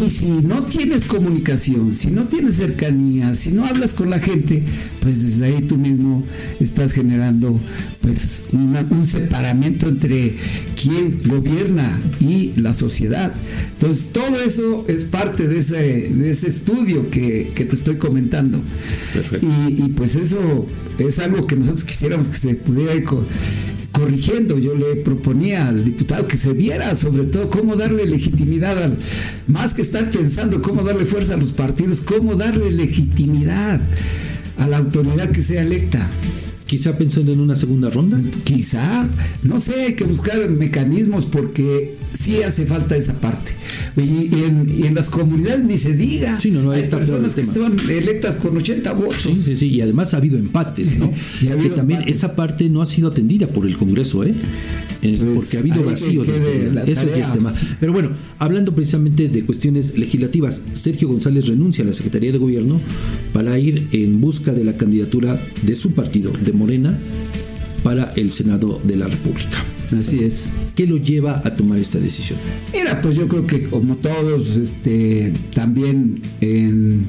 Y 0.05 0.09
si 0.09 0.31
no 0.31 0.63
tienes 0.63 1.05
comunicación, 1.05 1.93
si 1.93 2.11
no 2.11 2.25
tienes 2.25 2.57
cercanía, 2.57 3.35
si 3.35 3.51
no 3.51 3.67
hablas 3.67 3.93
con 3.93 4.09
la 4.09 4.19
gente, 4.19 4.63
pues 5.01 5.23
desde 5.23 5.47
ahí 5.47 5.63
tú 5.63 5.77
mismo 5.77 6.23
estás 6.59 6.93
generando 6.93 7.61
pues 8.01 8.45
un 8.53 9.05
separamiento 9.05 9.89
entre 9.89 10.35
quien 10.81 11.21
gobierna 11.27 12.01
y 12.19 12.53
la 12.57 12.73
sociedad. 12.73 13.33
Entonces 13.75 14.07
todo 14.13 14.41
eso 14.41 14.87
es 14.89 15.05
parte 15.05 15.47
de 15.47 15.59
ese, 15.59 16.09
de 16.09 16.31
ese 16.31 16.49
estudio 16.49 17.11
que, 17.11 17.53
te 17.55 17.77
estoy 17.77 17.97
comentando. 17.97 18.59
Y, 19.43 19.85
y, 19.85 19.89
pues 19.95 20.17
eso 20.17 20.67
es 20.99 21.19
algo 21.19 21.47
que 21.47 21.57
nosotros 21.57 21.85
quisiéramos 21.85 22.29
que 22.29 22.37
se 22.37 22.55
pudiera 22.55 22.95
ir 22.95 23.05
con, 23.05 23.27
corrigiendo. 24.01 24.59
Yo 24.59 24.75
le 24.75 24.97
proponía 24.97 25.69
al 25.69 25.85
diputado 25.85 26.27
que 26.27 26.37
se 26.37 26.53
viera 26.53 26.95
sobre 26.95 27.25
todo 27.25 27.51
cómo 27.51 27.77
darle 27.77 28.07
legitimidad 28.07 28.83
al, 28.83 28.97
más 29.47 29.75
que 29.75 29.83
estar 29.83 30.11
pensando 30.11 30.63
cómo 30.63 30.83
darle 30.83 31.05
fuerza 31.05 31.35
a 31.35 31.37
los 31.37 31.53
partidos, 31.53 32.01
cómo 32.01 32.35
darle 32.35 32.71
legitimidad 32.71 33.81
a 34.59 34.67
la 34.67 34.79
autoridad 34.79 35.31
que 35.31 35.43
sea 35.43 35.63
electa. 35.63 36.09
Quizá 36.67 36.97
pensando 36.97 37.33
en 37.33 37.41
una 37.41 37.57
segunda 37.57 37.91
ronda. 37.91 38.21
Quizá, 38.45 39.09
no 39.43 39.59
sé, 39.59 39.87
hay 39.87 39.95
que 39.95 40.05
buscar 40.05 40.49
mecanismos 40.49 41.27
porque 41.27 41.97
sí 42.21 42.43
hace 42.43 42.67
falta 42.67 42.97
esa 42.97 43.15
parte. 43.15 43.53
Y, 43.97 44.31
en, 44.45 44.95
las 44.95 45.09
comunidades 45.09 45.65
ni 45.65 45.77
se 45.79 45.95
diga. 45.95 46.39
Sí, 46.39 46.51
no, 46.51 46.63
no, 46.63 46.73
hay 46.73 46.83
personas 46.83 47.35
que 47.35 47.41
están 47.41 47.77
electas 47.89 48.37
con 48.37 48.57
80 48.57 48.93
votos. 48.93 49.23
Sí, 49.23 49.37
sí, 49.37 49.57
sí, 49.57 49.69
y 49.69 49.81
además 49.81 50.15
ha 50.15 50.19
habido 50.19 50.39
empates, 50.39 50.99
¿no? 50.99 51.11
que 51.41 51.71
también 51.71 52.05
esa 52.07 52.37
parte 52.37 52.69
no 52.69 52.83
ha 52.83 52.87
sido 52.87 53.09
atendida 53.09 53.47
por 53.47 53.67
el 53.67 53.77
Congreso, 53.77 54.25
¿eh? 54.25 54.33
Pues 55.01 55.19
porque 55.35 55.57
ha 55.57 55.61
habido 55.61 55.85
vacíos. 55.85 56.29
eso 56.29 57.07
es 57.07 57.33
tema. 57.33 57.55
Pero 57.79 57.93
bueno, 57.93 58.11
hablando 58.39 58.75
precisamente 58.75 59.29
de 59.29 59.45
cuestiones 59.45 59.97
legislativas, 59.97 60.63
Sergio 60.75 61.09
González 61.09 61.47
renuncia 61.49 61.85
a 61.85 61.87
la 61.87 61.95
Secretaría 61.95 62.33
de 62.33 62.39
Gobierno 62.39 62.81
para 63.33 63.59
ir 63.59 63.89
en 63.93 64.21
busca 64.21 64.53
de 64.53 64.65
la 64.65 64.77
candidatura 64.77 65.41
de 65.63 65.77
su 65.77 65.93
partido, 65.93 66.33
de 66.45 66.53
Morena, 66.53 66.99
para 67.83 68.13
el 68.17 68.31
Senado 68.31 68.81
de 68.85 68.97
la 68.97 69.09
República. 69.09 69.65
Así 69.99 70.23
es. 70.23 70.51
¿Qué 70.75 70.87
lo 70.87 70.97
lleva 70.97 71.43
a 71.45 71.55
tomar 71.55 71.79
esta 71.79 71.99
decisión? 71.99 72.39
Mira, 72.73 73.01
pues 73.01 73.17
yo 73.17 73.27
creo 73.27 73.47
que 73.47 73.65
como 73.65 73.97
todos, 73.97 74.57
este, 74.57 75.33
también 75.55 76.23
en 76.41 77.05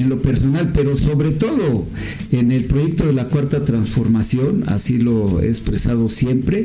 en 0.00 0.08
lo 0.08 0.18
personal, 0.18 0.72
pero 0.72 0.96
sobre 0.96 1.30
todo 1.30 1.86
en 2.32 2.52
el 2.52 2.64
proyecto 2.64 3.06
de 3.06 3.12
la 3.12 3.24
cuarta 3.24 3.64
transformación, 3.64 4.64
así 4.66 4.98
lo 4.98 5.40
he 5.40 5.48
expresado 5.48 6.08
siempre, 6.08 6.64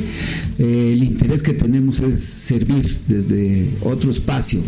eh, 0.58 0.92
el 0.94 1.04
interés 1.04 1.44
que 1.44 1.54
tenemos 1.54 2.00
es 2.00 2.20
servir 2.20 2.98
desde 3.08 3.70
otro 3.82 4.12
espacio. 4.12 4.60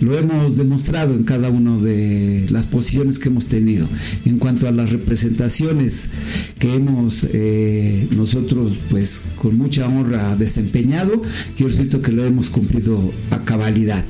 Lo 0.00 0.16
hemos 0.16 0.56
demostrado 0.56 1.14
en 1.14 1.24
cada 1.24 1.50
una 1.50 1.78
de 1.78 2.46
las 2.50 2.66
posiciones 2.66 3.18
que 3.18 3.28
hemos 3.28 3.46
tenido. 3.46 3.86
En 4.24 4.38
cuanto 4.38 4.68
a 4.68 4.72
las 4.72 4.92
representaciones 4.92 6.10
que 6.58 6.74
hemos 6.74 7.26
eh, 7.32 8.08
nosotros, 8.16 8.74
pues 8.90 9.22
con 9.36 9.56
mucha 9.56 9.86
honra 9.88 10.36
desempeñado, 10.36 11.20
quiero 11.56 11.72
decir 11.72 12.00
que 12.00 12.12
lo 12.12 12.24
hemos 12.24 12.50
cumplido 12.50 12.98
a 13.30 13.44
cabalidad. 13.44 14.04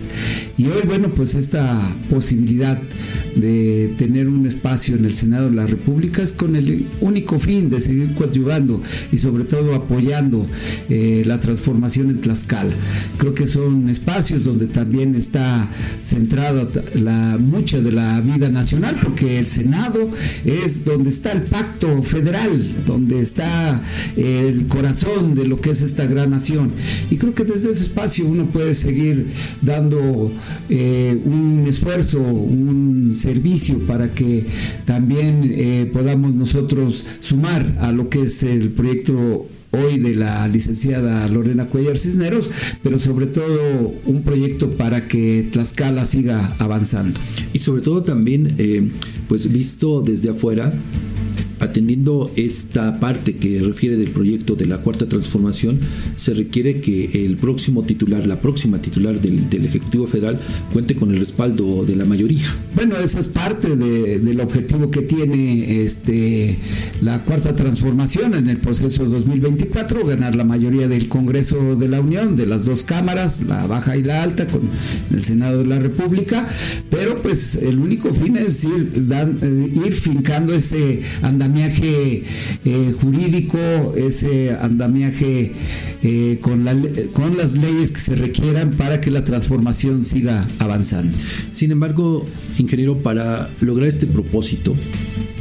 Y 0.57 0.67
hoy, 0.67 0.83
bueno, 0.87 1.11
pues 1.15 1.35
esta 1.35 1.95
posibilidad 2.09 2.81
de 3.35 3.93
tener 3.97 4.29
un 4.29 4.47
espacio 4.47 4.97
en 4.97 5.05
el 5.05 5.15
Senado 5.15 5.49
de 5.49 5.57
la 5.57 5.67
República 5.67 6.23
es 6.23 6.33
con 6.33 6.57
el 6.57 6.87
único 7.01 7.39
fin 7.39 7.69
de 7.71 7.81
seguir 7.81 8.15
coadyuvando 8.15 8.83
y 9.13 9.19
sobre 9.19 9.45
todo 9.45 9.75
apoyando 9.75 10.47
eh, 10.89 11.23
la 11.27 11.41
transformación 11.41 12.11
en 12.11 12.21
Tlaxcala. 12.21 12.75
Creo 13.19 13.35
que 13.35 13.47
son 13.47 13.89
espacios 13.89 14.45
donde 14.45 14.67
también 14.67 15.15
está 15.15 15.69
centrada 16.01 16.69
la, 16.95 17.39
mucha 17.39 17.81
de 17.81 17.93
la 17.93 18.21
vida 18.21 18.49
nacional, 18.49 18.99
porque 19.03 19.39
el 19.39 19.47
Senado 19.47 20.11
es 20.45 20.85
donde 20.85 21.09
está 21.09 21.33
el 21.33 21.43
pacto 21.43 22.03
federal, 22.03 22.63
donde 22.87 23.21
está 23.21 23.81
el 24.17 24.67
corazón 24.67 25.35
de 25.35 25.47
lo 25.47 25.61
que 25.61 25.71
es 25.71 25.83
esta 25.83 26.07
gran 26.07 26.31
nación. 26.31 26.71
Y 27.11 27.17
creo 27.17 27.35
que 27.35 27.45
desde 27.45 27.71
ese 27.71 27.85
espacio 27.85 28.27
uno 28.27 28.47
puede 28.47 28.75
seguir 28.75 29.27
dando 29.63 30.33
eh, 30.69 31.19
un 31.25 31.65
esfuerzo, 31.67 32.21
un 32.21 33.15
servicio 33.17 33.76
para 33.81 34.13
que 34.13 34.45
también 34.85 35.41
eh, 35.45 35.91
podamos 35.93 36.35
nosotros 36.35 37.05
sumar 37.21 37.77
a 37.81 37.93
lo 37.93 38.09
que 38.09 38.23
es 38.23 38.43
el 38.43 38.71
proyecto 38.71 39.47
hoy 39.73 39.99
de 39.99 40.15
la 40.15 40.47
licenciada 40.49 41.27
Lorena 41.29 41.67
Cuellar 41.67 41.97
Cisneros, 41.97 42.51
pero 42.83 42.99
sobre 42.99 43.27
todo 43.27 43.93
un 44.05 44.23
proyecto 44.23 44.71
para 44.71 45.09
que 45.09 45.49
Tlaxcala 45.51 46.05
siga 46.05 46.55
avanzando. 46.59 47.19
Y 47.53 47.59
sobre 47.59 47.83
todo 47.83 48.03
también, 48.03 48.55
eh, 48.59 48.89
pues 49.29 49.53
visto 49.53 50.03
desde 50.03 50.31
afuera, 50.31 50.73
atendiendo 51.61 52.31
esta 52.37 53.01
parte 53.01 53.35
que 53.35 53.61
refiere 53.61 53.97
del 53.97 54.11
proyecto 54.11 54.55
de 54.55 54.67
la 54.67 54.79
cuarta 54.79 55.09
transformación, 55.09 55.79
se 56.15 56.35
requiere 56.35 56.81
que 56.81 57.25
el 57.25 57.37
próximo 57.37 57.83
titular, 57.83 58.27
la 58.27 58.41
próxima 58.41 58.81
titular 58.81 59.21
del, 59.21 59.47
Ejecutivo 59.67 60.07
Federal, 60.07 60.39
cuente 60.73 60.95
con 60.95 61.11
el 61.11 61.19
respaldo 61.19 61.85
de 61.85 61.97
la 61.97 62.05
mayoría. 62.05 62.47
Bueno, 62.75 62.97
esa 62.99 63.21
es 63.21 63.27
parte 63.27 63.75
del 63.75 64.41
objetivo 64.41 64.91
que 64.91 65.03
tiene 65.03 65.83
este, 65.83 66.57
la 67.01 67.25
cuarta 67.25 67.55
transformación 67.55 68.35
en 68.35 68.49
el 68.49 68.59
proceso 68.59 69.07
2024, 69.07 70.05
ganar 70.05 70.35
la 70.35 70.45
mayoría 70.45 70.89
del 70.89 71.09
Congreso 71.09 71.75
de 71.77 71.89
la 71.89 72.01
Unión, 72.01 72.37
de 72.37 72.47
las 72.47 72.67
dos 72.67 72.85
cámaras, 72.85 73.45
la 73.47 73.67
baja 73.67 73.97
y 73.97 74.03
la 74.03 74.23
alta, 74.23 74.47
con 74.47 74.63
el 75.13 75.25
Senado 75.25 75.59
de 75.59 75.67
la 75.67 75.79
República, 75.79 76.47
pero 76.91 77.21
pues 77.23 77.57
el 77.57 77.79
único 77.79 78.13
fin 78.13 78.37
es 78.37 78.65
ir, 78.65 78.93
eh, 79.43 79.91
fincando 79.91 80.55
ese 80.55 81.03
andamiento 81.23 81.46
andamiaje 81.47 82.25
eh, 82.65 82.95
jurídico, 83.01 83.59
ese 83.97 84.57
andamiaje 84.57 85.53
eh, 86.03 86.39
con, 86.41 86.65
la, 86.65 86.75
con 87.13 87.37
las 87.37 87.57
leyes 87.57 87.93
que 87.93 88.01
se 88.01 88.15
requieran 88.17 88.71
para 88.73 89.01
que 89.01 89.11
la 89.11 89.25
transformación 89.25 90.05
siga 90.05 90.47
avanzando. 90.59 91.17
Sin 91.53 91.71
embargo, 91.71 92.27
ingeniero, 92.59 92.99
para 92.99 93.49
lograr 93.61 93.89
este 93.89 94.07
propósito, 94.07 94.75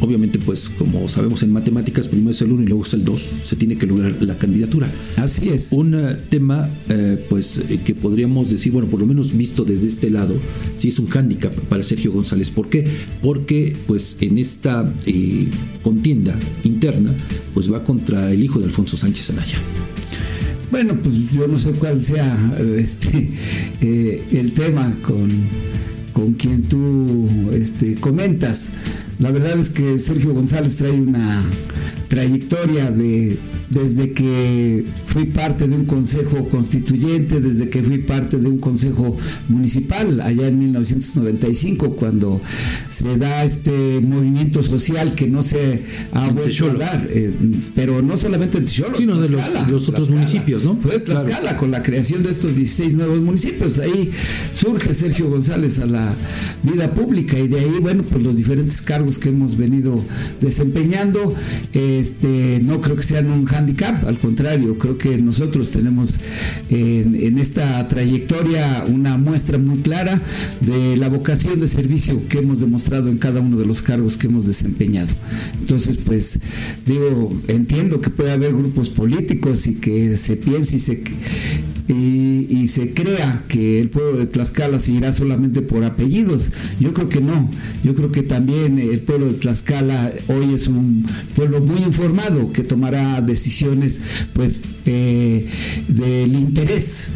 obviamente 0.05 0.39
pues 0.39 0.69
como 0.69 1.07
sabemos 1.09 1.43
en 1.43 1.51
matemáticas 1.51 2.07
primero 2.07 2.31
es 2.31 2.41
el 2.41 2.51
1 2.51 2.63
y 2.63 2.67
luego 2.67 2.83
es 2.83 2.93
el 2.93 3.03
2, 3.03 3.29
se 3.43 3.55
tiene 3.55 3.77
que 3.77 3.87
lograr 3.87 4.15
la 4.21 4.37
candidatura. 4.37 4.89
Así 5.17 5.49
es. 5.49 5.71
Un 5.71 5.95
uh, 5.95 6.15
tema 6.29 6.69
uh, 6.89 7.17
pues 7.29 7.61
eh, 7.69 7.79
que 7.83 7.95
podríamos 7.95 8.49
decir, 8.51 8.71
bueno, 8.71 8.87
por 8.87 8.99
lo 8.99 9.05
menos 9.05 9.35
visto 9.35 9.63
desde 9.63 9.87
este 9.87 10.09
lado, 10.09 10.35
sí 10.75 10.89
es 10.89 10.99
un 10.99 11.07
hándicap 11.07 11.53
para 11.53 11.83
Sergio 11.83 12.11
González. 12.11 12.51
¿Por 12.51 12.69
qué? 12.69 12.87
Porque 13.21 13.75
pues 13.87 14.17
en 14.21 14.37
esta 14.37 14.91
eh, 15.05 15.47
contienda 15.81 16.37
interna 16.63 17.13
pues 17.53 17.71
va 17.71 17.83
contra 17.83 18.31
el 18.31 18.43
hijo 18.43 18.59
de 18.59 18.65
Alfonso 18.65 18.97
Sánchez 18.97 19.31
Anaya. 19.31 19.59
Bueno, 20.71 20.95
pues 21.01 21.31
yo 21.31 21.47
no 21.47 21.57
sé 21.57 21.71
cuál 21.71 22.03
sea 22.03 22.53
este, 22.77 23.29
eh, 23.81 24.23
el 24.31 24.51
tema 24.51 24.95
con, 25.03 25.29
con 26.11 26.33
quien 26.33 26.63
tú 26.63 27.29
este, 27.53 27.95
comentas. 27.95 28.71
La 29.19 29.31
verdad 29.31 29.57
es 29.57 29.69
que 29.69 29.97
Sergio 29.97 30.33
González 30.33 30.75
trae 30.75 30.91
una 30.91 31.41
trayectoria 32.07 32.91
de 32.91 33.37
desde 33.69 34.11
que 34.11 34.85
fui 35.07 35.25
parte 35.25 35.67
de 35.67 35.75
un 35.75 35.85
consejo 35.85 36.47
constituyente, 36.49 37.41
desde 37.41 37.69
que 37.69 37.81
fui 37.81 37.99
parte 37.99 38.37
de 38.37 38.47
un 38.47 38.59
consejo 38.59 39.17
municipal 39.49 40.21
allá 40.21 40.47
en 40.47 40.59
1995, 40.59 41.95
cuando 41.95 42.39
se 42.89 43.17
da 43.17 43.43
este 43.43 43.99
movimiento 44.01 44.61
social 44.63 45.15
que 45.15 45.27
no 45.27 45.41
se 45.41 45.81
ha 46.13 46.29
vuelto 46.29 46.71
a 46.71 46.73
dar, 46.73 47.07
eh, 47.09 47.33
pero 47.73 48.01
no 48.01 48.17
solamente 48.17 48.57
en 48.57 48.65
Ticholo, 48.65 48.95
sino 48.95 49.19
de 49.19 49.29
los, 49.29 49.43
los 49.69 49.89
otros 49.89 50.09
municipios, 50.09 50.63
¿no? 50.63 50.77
Fue 50.77 50.99
Tlaxcala 50.99 51.39
claro. 51.39 51.57
con 51.57 51.71
la 51.71 51.81
creación 51.83 52.23
de 52.23 52.31
estos 52.31 52.55
16 52.55 52.95
nuevos 52.95 53.19
municipios. 53.19 53.79
Ahí 53.79 54.09
surge 54.53 54.93
Sergio 54.93 55.29
González 55.29 55.79
a 55.79 55.85
la 55.85 56.15
vida 56.63 56.93
pública 56.93 57.37
y 57.39 57.47
de 57.47 57.59
ahí, 57.59 57.77
bueno, 57.81 58.03
pues 58.03 58.23
los 58.23 58.37
diferentes 58.37 58.81
cargos 58.81 59.17
que 59.17 59.29
hemos 59.29 59.57
venido 59.57 60.03
desempeñando, 60.41 61.33
este, 61.99 62.59
no 62.63 62.81
creo 62.81 62.95
que 62.95 63.03
sean 63.03 63.29
un 63.29 63.47
handicap, 63.47 64.05
al 64.07 64.17
contrario, 64.17 64.77
creo 64.77 64.97
que 64.97 65.17
nosotros 65.17 65.71
tenemos 65.71 66.15
en, 66.69 67.15
en, 67.15 67.37
esta 67.37 67.87
trayectoria 67.87 68.85
una 68.87 69.17
muestra 69.17 69.57
muy 69.57 69.79
clara 69.79 70.21
de 70.61 70.97
la 70.97 71.09
vocación 71.09 71.59
de 71.59 71.67
servicio 71.67 72.27
que 72.27 72.39
hemos 72.39 72.61
demostrado 72.61 73.09
en 73.09 73.17
cada 73.17 73.39
uno 73.39 73.57
de 73.57 73.65
los 73.65 73.81
cargos 73.81 74.17
que 74.17 74.27
hemos 74.27 74.45
desempeñado. 74.45 75.13
Entonces, 75.59 75.97
pues 75.97 76.39
digo, 76.85 77.29
entiendo 77.47 78.01
que 78.01 78.09
puede 78.09 78.31
haber 78.31 78.53
grupos 78.53 78.89
políticos 78.89 79.67
y 79.67 79.75
que 79.75 80.17
se 80.17 80.35
piense 80.37 80.77
y 80.77 80.79
se 80.79 81.03
y, 81.87 82.47
y, 82.49 82.67
se 82.67 82.93
crea 82.93 83.43
que 83.47 83.79
el 83.79 83.89
pueblo 83.89 84.17
de 84.17 84.25
Tlaxcala 84.25 84.79
seguirá 84.79 85.13
solamente 85.13 85.61
por 85.61 85.83
apellidos. 85.83 86.51
Yo 86.79 86.93
creo 86.93 87.09
que 87.09 87.21
no. 87.21 87.49
Yo 87.83 87.93
creo 87.93 88.11
que 88.11 88.23
también 88.23 88.79
el 88.79 88.99
pueblo 89.01 89.27
de 89.27 89.33
Tlaxcala 89.33 90.11
hoy 90.27 90.53
es 90.53 90.67
un 90.67 91.05
pueblo 91.35 91.61
muy 91.61 91.83
informado 91.83 92.51
que 92.51 92.63
tomará 92.63 93.21
decisiones 93.21 94.01
pues 94.33 94.61
eh, 94.85 95.47
del 95.87 96.33
interés 96.35 97.09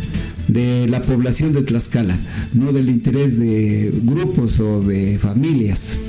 de 0.47 0.87
la 0.87 1.01
población 1.01 1.53
de 1.53 1.61
Tlaxcala, 1.61 2.17
no 2.53 2.71
del 2.71 2.89
interés 2.89 3.39
de 3.39 3.91
grupos 4.03 4.59
o 4.59 4.81
de 4.81 5.17
familias. 5.19 5.99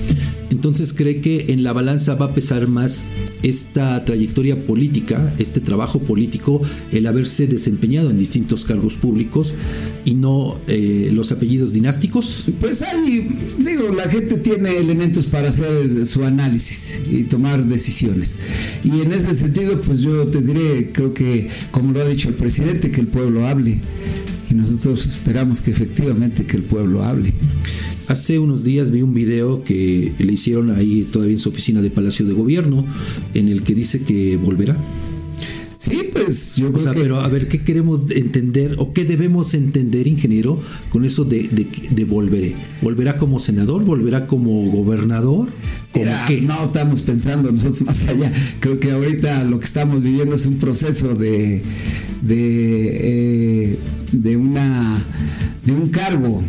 Entonces 0.50 0.92
cree 0.92 1.20
que 1.20 1.52
en 1.52 1.62
la 1.62 1.72
balanza 1.72 2.14
va 2.14 2.26
a 2.26 2.34
pesar 2.34 2.66
más 2.66 3.04
esta 3.42 4.04
trayectoria 4.04 4.58
política, 4.58 5.32
este 5.38 5.60
trabajo 5.60 6.00
político, 6.00 6.60
el 6.92 7.06
haberse 7.06 7.46
desempeñado 7.46 8.10
en 8.10 8.18
distintos 8.18 8.64
cargos 8.64 8.96
públicos 8.96 9.54
y 10.04 10.14
no 10.14 10.58
eh, 10.66 11.10
los 11.12 11.32
apellidos 11.32 11.72
dinásticos. 11.72 12.46
Pues 12.60 12.82
ahí, 12.82 13.28
digo, 13.58 13.92
la 13.94 14.08
gente 14.08 14.36
tiene 14.38 14.76
elementos 14.76 15.26
para 15.26 15.48
hacer 15.48 16.04
su 16.04 16.24
análisis 16.24 17.00
y 17.10 17.24
tomar 17.24 17.64
decisiones. 17.64 18.40
Y 18.82 19.00
en 19.00 19.12
ese 19.12 19.34
sentido, 19.34 19.80
pues 19.80 20.00
yo 20.00 20.26
te 20.26 20.40
diré, 20.40 20.90
creo 20.92 21.14
que, 21.14 21.48
como 21.70 21.92
lo 21.92 22.00
ha 22.00 22.08
dicho 22.08 22.28
el 22.28 22.34
presidente, 22.34 22.90
que 22.90 23.00
el 23.00 23.06
pueblo 23.06 23.46
hable. 23.46 23.78
Y 24.50 24.54
nosotros 24.54 25.06
esperamos 25.06 25.60
que 25.60 25.70
efectivamente 25.70 26.44
que 26.44 26.56
el 26.56 26.64
pueblo 26.64 27.04
hable. 27.04 27.32
Hace 28.10 28.40
unos 28.40 28.64
días 28.64 28.90
vi 28.90 29.02
un 29.02 29.14
video 29.14 29.62
que 29.62 30.12
le 30.18 30.32
hicieron 30.32 30.72
ahí 30.72 31.08
todavía 31.12 31.34
en 31.34 31.38
su 31.38 31.50
oficina 31.50 31.80
de 31.80 31.90
Palacio 31.90 32.26
de 32.26 32.32
Gobierno, 32.32 32.84
en 33.34 33.48
el 33.48 33.62
que 33.62 33.72
dice 33.72 34.02
que 34.02 34.36
volverá. 34.36 34.76
Sí, 35.76 36.08
pues 36.12 36.56
yo 36.56 36.72
creo 36.72 36.80
o 36.80 36.82
sea, 36.82 36.92
que... 36.92 37.02
pero 37.02 37.20
a 37.20 37.28
ver, 37.28 37.46
¿qué 37.46 37.62
queremos 37.62 38.10
entender 38.10 38.74
o 38.78 38.92
qué 38.92 39.04
debemos 39.04 39.54
entender, 39.54 40.08
ingeniero, 40.08 40.60
con 40.88 41.04
eso 41.04 41.24
de, 41.24 41.44
de, 41.50 41.68
de 41.88 42.04
volveré? 42.04 42.56
¿Volverá 42.82 43.16
como 43.16 43.38
senador? 43.38 43.84
¿Volverá 43.84 44.26
como 44.26 44.64
gobernador? 44.72 45.48
Mira, 45.94 46.26
no 46.42 46.64
estamos 46.64 47.02
pensando 47.02 47.52
nosotros 47.52 47.82
más 47.82 48.08
allá. 48.08 48.32
Creo 48.58 48.80
que 48.80 48.90
ahorita 48.90 49.44
lo 49.44 49.60
que 49.60 49.66
estamos 49.66 50.02
viviendo 50.02 50.34
es 50.34 50.46
un 50.46 50.56
proceso 50.56 51.14
de, 51.14 51.62
de, 52.22 53.70
eh, 53.70 53.78
de, 54.10 54.36
una, 54.36 54.98
de 55.64 55.72
un 55.72 55.90
cargo 55.90 56.42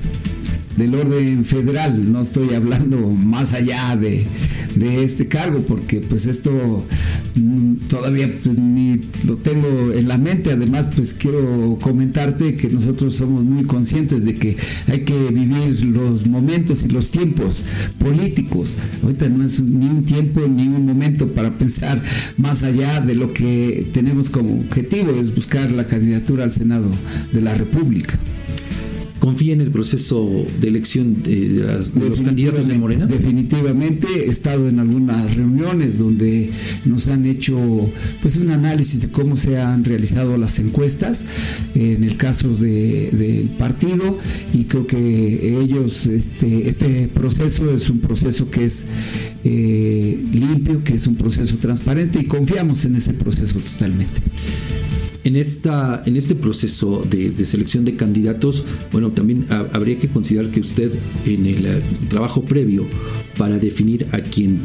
del 0.78 0.96
orden 0.96 1.44
federal, 1.46 2.12
no 2.12 2.22
estoy 2.22 2.54
hablando 2.54 2.98
más 3.10 3.54
allá 3.54 3.96
de, 3.96 4.26
de 4.76 5.04
este 5.04 5.28
cargo, 5.28 5.62
porque 5.68 6.00
pues 6.00 6.28
esto 6.28 6.86
mm, 7.36 7.76
todavía 7.88 8.32
pues, 8.44 8.58
ni 8.58 9.02
lo 9.26 9.36
tengo 9.36 9.92
en 9.94 10.08
la 10.08 10.18
mente, 10.18 10.52
además 10.52 10.90
pues 10.96 11.14
quiero 11.14 11.78
comentarte 11.82 12.56
que 12.56 12.70
nosotros 12.70 13.16
somos 13.16 13.44
muy 13.44 13.64
conscientes 13.64 14.26
de 14.26 14.36
que 14.36 14.58
hay 14.88 15.02
que 15.02 15.30
vivir 15.30 15.84
los 15.86 16.28
momentos 16.28 16.84
y 16.84 16.90
los 16.90 17.12
tiempos 17.12 17.66
políticos, 18.00 18.78
ahorita 19.04 19.30
no 19.30 19.44
es 19.46 19.62
ni 19.62 19.86
un 19.86 20.04
tiempo 20.04 20.42
ni 20.48 20.64
un 20.64 20.86
momento 20.86 21.28
para 21.28 21.58
pensar 21.58 22.02
más 22.38 22.64
allá 22.64 23.00
de 23.00 23.16
lo 23.16 23.34
que 23.34 23.88
tenemos 23.94 24.30
como 24.30 24.60
objetivo, 24.60 25.12
es 25.12 25.34
buscar 25.36 25.72
la 25.72 25.86
candidatura 25.86 26.44
al 26.44 26.52
Senado 26.52 26.90
de 27.32 27.42
la 27.42 27.54
República 27.54 28.18
confía 29.22 29.54
en 29.54 29.62
el 29.62 29.70
proceso 29.70 30.28
de 30.60 30.68
elección 30.68 31.22
de, 31.22 31.50
de, 31.50 31.64
las, 31.64 31.94
de 31.94 32.10
los 32.10 32.22
candidatos 32.22 32.68
de 32.68 32.74
Morena? 32.80 33.06
Definitivamente 33.06 34.08
he 34.26 34.28
estado 34.28 34.68
en 34.68 34.80
algunas 34.80 35.36
reuniones 35.36 36.00
donde 36.00 36.50
nos 36.86 37.08
han 37.08 37.28
hecho 37.28 37.56
pues 38.20 38.36
un 38.38 38.50
análisis 38.50 39.04
de 39.04 39.10
cómo 39.10 39.38
se 39.38 39.60
han 39.60 39.86
realizado 39.86 40.38
las 40.38 40.58
encuestas 40.58 41.24
en 41.76 42.04
el 42.04 42.18
caso 42.18 42.50
del 42.50 43.12
de, 43.12 43.48
partido 43.60 44.18
y 44.54 44.64
creo 44.64 44.88
que 44.88 45.60
ellos 45.62 46.08
este, 46.08 46.68
este 46.68 47.08
proceso 47.14 47.72
es 47.72 47.92
un 47.92 48.00
proceso 48.00 48.50
que 48.50 48.66
es 48.66 48.86
eh, 49.44 50.20
limpio, 50.34 50.84
que 50.84 50.96
es 50.96 51.06
un 51.06 51.16
proceso 51.16 51.58
transparente 51.58 52.20
y 52.20 52.26
confiamos 52.26 52.86
en 52.86 52.96
ese 52.96 53.14
proceso 53.14 53.60
totalmente 53.60 54.20
en, 55.24 55.36
esta, 55.36 56.04
en 56.06 56.18
este 56.18 56.36
proceso 56.36 57.06
de, 57.10 57.32
de, 57.32 57.46
selección 57.46 57.86
de 57.86 57.96
candidatos, 57.96 58.64
bueno, 58.92 59.12
también 59.12 59.46
ha, 59.50 59.66
habría 59.74 59.98
que 60.00 60.08
considerar 60.08 60.52
que 60.52 60.60
usted 60.60 60.92
en 61.26 61.46
el 61.46 61.66
uh, 61.66 62.08
trabajo 62.08 62.44
previo 62.44 62.86
para 63.38 63.58
definir 63.58 64.08
a 64.12 64.20
quien 64.20 64.60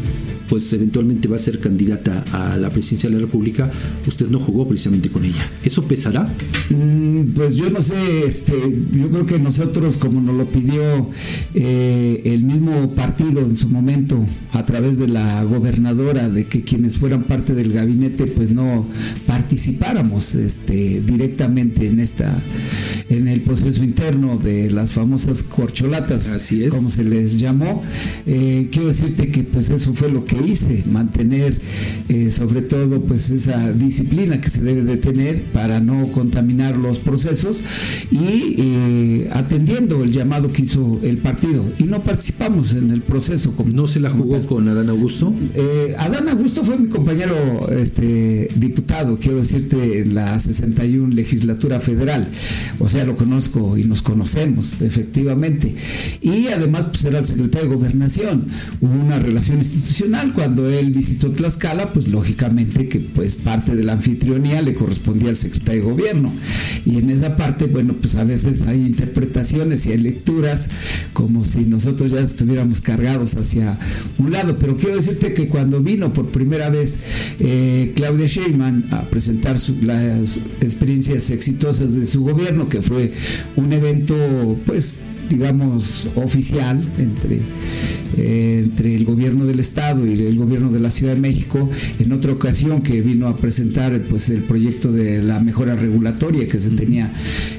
pues 0.49 0.73
eventualmente 0.73 1.29
va 1.29 1.37
a 1.37 1.41
ser 1.41 1.59
candidata 1.59 2.25
a 2.33 2.57
la 2.57 2.71
presidencia 2.71 3.09
de 3.09 3.17
la 3.17 3.23
República, 3.23 3.71
usted 4.07 4.29
no 4.29 4.39
jugó 4.39 4.67
precisamente 4.69 5.09
con 5.09 5.25
ella. 5.25 5.49
¿Eso 5.65 5.85
pesará? 5.85 6.29
Mm, 6.71 7.33
pues 7.35 7.57
yo 7.57 7.71
no 7.71 7.81
sé, 7.81 8.25
este, 8.25 8.55
yo 8.93 9.11
creo 9.11 9.27
que 9.27 9.39
nosotros, 9.39 9.97
como 9.97 10.21
nos 10.21 10.37
lo 10.37 10.47
pidió 10.47 11.11
eh, 11.55 12.23
el 12.25 12.45
mismo 12.45 12.93
partido 12.95 13.41
en 13.41 13.57
su 13.57 13.69
momento, 13.69 14.25
a 14.53 14.65
través 14.65 14.99
de 14.99 15.09
la 15.09 15.43
gobernadora, 15.45 16.29
de 16.29 16.47
que 16.47 16.63
quienes 16.63 16.97
fueran 16.97 17.25
parte 17.25 17.55
del 17.55 17.73
gabinete, 17.73 18.27
pues 18.27 18.53
no 18.53 18.87
participáramos 19.27 20.35
este, 20.47 21.01
directamente 21.01 21.87
en 21.87 22.01
esta, 22.01 22.41
en 23.09 23.29
el 23.29 23.41
proceso 23.41 23.83
interno 23.83 24.39
de 24.39 24.71
las 24.71 24.93
famosas 24.93 25.43
corcholatas, 25.43 26.29
Así 26.29 26.65
es. 26.65 26.75
como 26.75 26.91
se 26.91 27.05
les 27.05 27.39
llamó. 27.39 27.83
Eh, 28.27 28.69
quiero 28.71 28.89
decirte 28.89 29.31
que 29.31 29.43
pues 29.43 29.71
eso 29.71 29.93
fue 29.95 30.11
lo 30.11 30.25
que 30.25 30.37
hice, 30.43 30.85
mantener 30.91 31.59
eh, 32.09 32.31
sobre 32.31 32.63
todo 32.63 33.01
pues 33.03 33.31
esa 33.31 33.73
disciplina 33.73 34.41
que 34.41 34.49
se 34.51 34.63
debe 34.63 34.83
de 34.83 34.97
tener 34.97 35.43
para 35.53 35.81
no 35.81 36.07
contaminar 36.13 36.77
los 36.77 36.99
procesos 37.01 37.63
y 38.11 38.55
eh, 38.59 39.29
atendiendo 39.33 40.03
el 40.05 40.13
llamado 40.13 40.53
que 40.53 40.63
hizo 40.63 41.01
el 41.03 41.19
partido. 41.19 41.65
Y 41.79 41.85
no 41.85 42.03
participamos 42.03 42.75
en 42.75 42.91
el 42.91 43.03
proceso. 43.03 43.53
Como, 43.53 43.71
¿No 43.73 43.87
se 43.87 44.01
la 44.01 44.11
jugó 44.11 44.45
con 44.47 44.69
Adán 44.69 44.89
Augusto? 44.89 45.35
Eh, 45.55 45.95
Adán 45.99 46.29
Augusto 46.29 46.65
fue 46.65 46.79
mi 46.79 46.89
compañero 46.89 47.69
este, 47.71 48.49
diputado, 48.57 49.19
quiero 49.19 49.39
decirte, 49.39 50.01
en 50.01 50.15
la 50.15 50.36
61 50.39 51.15
legislatura 51.15 51.81
federal. 51.81 52.29
O 52.79 52.89
sea, 52.89 53.05
lo 53.05 53.17
conozco 53.17 53.77
y 53.77 53.85
nos 53.85 54.03
conocemos, 54.03 54.81
efectivamente. 54.83 55.75
Y 56.21 56.49
además, 56.49 56.87
pues 56.87 57.05
era 57.05 57.19
el 57.19 57.25
secretario 57.25 57.69
de 57.69 57.77
Gobernación. 57.77 58.47
Hubo 58.81 58.93
una 58.93 59.19
relación 59.19 59.59
institucional 59.59 60.33
cuando 60.33 60.69
él 60.71 60.93
visitó 60.93 61.31
Tlaxcala, 61.31 61.93
pues 61.93 62.09
lógicamente 62.09 62.89
que 62.89 63.01
pues 63.01 63.35
parte 63.35 63.75
de 63.75 63.85
la 63.85 63.93
anfitrionía 63.93 64.63
le 64.63 64.75
correspondía 64.75 65.31
al 65.31 65.37
secretario 65.37 65.83
de 65.83 65.91
Gobierno. 65.91 66.33
Y 66.85 66.99
en 66.99 67.11
esa 67.11 67.37
parte, 67.37 67.67
bueno, 67.67 67.95
pues 67.95 68.17
a 68.17 68.25
veces 68.25 68.63
hay 68.63 68.81
interpretaciones 68.81 69.87
y 69.87 69.93
hay 69.93 69.99
lecturas 69.99 70.69
como 71.13 71.45
si 71.45 71.65
nosotros 71.65 72.13
ya 72.13 72.21
estuviéramos 72.21 72.81
cargados 72.81 73.37
hacia 73.37 73.79
un 74.19 74.33
lado. 74.33 74.57
Pero 74.59 74.77
quiero 74.77 74.97
decirte 74.97 75.35
que 75.35 75.49
cuando 75.49 75.81
vino 75.81 76.13
por 76.13 76.27
primera 76.27 76.71
vez 76.71 76.99
eh, 77.39 77.93
Claudia 77.97 78.27
Sheinbaum 78.27 78.85
a 78.93 79.03
presentar 79.03 79.59
experiencias 80.61 81.31
exitosas 81.31 81.95
de 81.95 82.07
su 82.07 82.23
gobierno, 82.23 82.69
que 82.69 82.83
fue 82.83 83.13
un 83.57 83.73
evento, 83.73 84.15
pues, 84.67 85.05
digamos, 85.29 86.09
oficial 86.17 86.83
entre 86.99 87.41
eh, 88.17 88.63
entre 88.65 88.95
el 88.95 89.05
gobierno 89.05 89.45
del 89.45 89.61
estado 89.61 90.07
y 90.07 90.13
el 90.13 90.37
gobierno 90.37 90.71
de 90.71 90.81
la 90.81 90.91
Ciudad 90.91 91.15
de 91.15 91.21
México. 91.21 91.69
En 91.99 92.13
otra 92.13 92.33
ocasión 92.33 92.83
que 92.83 93.03
vino 93.03 93.27
a 93.29 93.37
presentar 93.37 94.01
pues 94.09 94.31
el 94.31 94.43
proyecto 94.43 94.91
de 94.93 95.23
la 95.23 95.41
mejora 95.41 95.77
regulatoria 95.77 96.47
que 96.47 96.59
se 96.59 96.71
tenía 96.71 97.13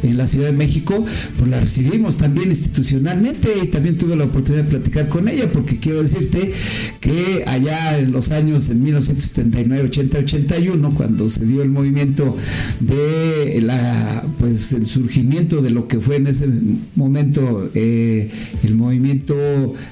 en 0.03 0.17
la 0.17 0.25
Ciudad 0.25 0.47
de 0.47 0.57
México 0.57 1.05
pues 1.37 1.49
la 1.49 1.59
recibimos 1.59 2.17
también 2.17 2.49
institucionalmente 2.49 3.49
y 3.63 3.67
también 3.67 3.97
tuve 3.97 4.15
la 4.15 4.25
oportunidad 4.25 4.63
de 4.63 4.69
platicar 4.69 5.09
con 5.09 5.27
ella 5.27 5.49
porque 5.51 5.77
quiero 5.77 6.01
decirte 6.01 6.51
que 6.99 7.43
allá 7.45 7.99
en 7.99 8.11
los 8.11 8.31
años 8.31 8.69
en 8.69 8.83
1979 8.83 9.83
80 9.89 10.19
81 10.19 10.91
cuando 10.95 11.29
se 11.29 11.45
dio 11.45 11.61
el 11.61 11.69
movimiento 11.69 12.35
de 12.79 13.61
la 13.61 14.23
pues 14.39 14.73
el 14.73 14.85
surgimiento 14.85 15.61
de 15.61 15.69
lo 15.69 15.87
que 15.87 15.99
fue 15.99 16.15
en 16.17 16.27
ese 16.27 16.47
momento 16.95 17.56
eh, 17.73 18.29
el 18.63 18.75
movimiento 18.75 19.35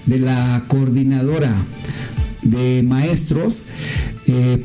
de 0.06 0.20
la 0.20 0.64
coordinadora 0.68 1.54
de 2.42 2.84
maestros, 2.84 3.66
eh, 4.28 4.64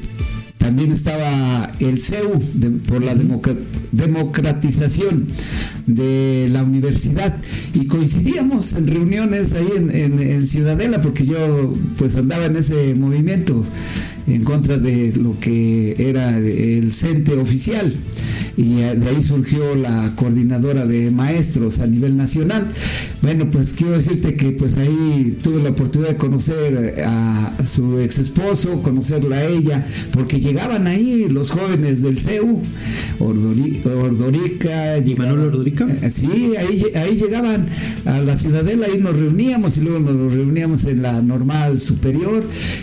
también 0.58 0.92
estaba 0.92 1.72
el 1.80 2.00
CEU 2.00 2.38
por 2.86 3.02
la 3.02 3.14
democratización 3.92 5.26
de 5.86 6.48
la 6.52 6.62
universidad 6.62 7.36
y 7.74 7.86
coincidíamos 7.86 8.72
en 8.74 8.86
reuniones 8.86 9.52
ahí 9.54 9.68
en, 9.76 10.46
Ciudadela 10.46 11.00
porque 11.00 11.26
yo 11.26 11.72
pues 11.98 12.16
andaba 12.16 12.46
en 12.46 12.56
ese 12.56 12.94
movimiento 12.94 13.64
en 14.26 14.42
contra 14.44 14.78
de 14.78 15.12
lo 15.16 15.38
que 15.38 15.94
era 15.98 16.38
el 16.38 16.92
CENTE 16.92 17.34
oficial 17.34 17.92
y 18.56 18.74
de 18.74 19.08
ahí 19.08 19.22
surgió 19.22 19.74
la 19.74 20.12
coordinadora 20.16 20.86
de 20.86 21.10
maestros 21.10 21.78
a 21.78 21.86
nivel 21.86 22.16
nacional. 22.16 22.66
Bueno, 23.22 23.48
pues 23.50 23.72
quiero 23.72 23.94
decirte 23.94 24.34
que 24.34 24.52
pues 24.52 24.76
ahí 24.76 25.38
tuve 25.42 25.62
la 25.62 25.70
oportunidad 25.70 26.10
de 26.10 26.16
conocer 26.16 27.02
a 27.06 27.56
su 27.64 27.98
ex 27.98 28.18
esposo, 28.18 28.82
conocerla 28.82 29.36
a 29.36 29.44
ella, 29.46 29.86
porque 30.12 30.40
llegaban 30.40 30.86
ahí 30.86 31.26
los 31.28 31.50
jóvenes 31.50 32.02
del 32.02 32.18
CEU, 32.18 32.60
Ordorica. 33.18 33.90
¿Manuel 35.16 35.40
Ordorica? 35.40 35.79
Eh, 35.88 36.10
sí, 36.10 36.54
ahí, 36.56 36.84
ahí 36.94 37.16
llegaban 37.16 37.66
a 38.04 38.20
la 38.20 38.36
ciudadela, 38.36 38.86
ahí 38.86 38.98
nos 38.98 39.18
reuníamos 39.18 39.78
y 39.78 39.82
luego 39.82 40.00
nos 40.00 40.34
reuníamos 40.34 40.84
en 40.84 41.02
la 41.02 41.22
normal 41.22 41.80
superior 41.80 42.42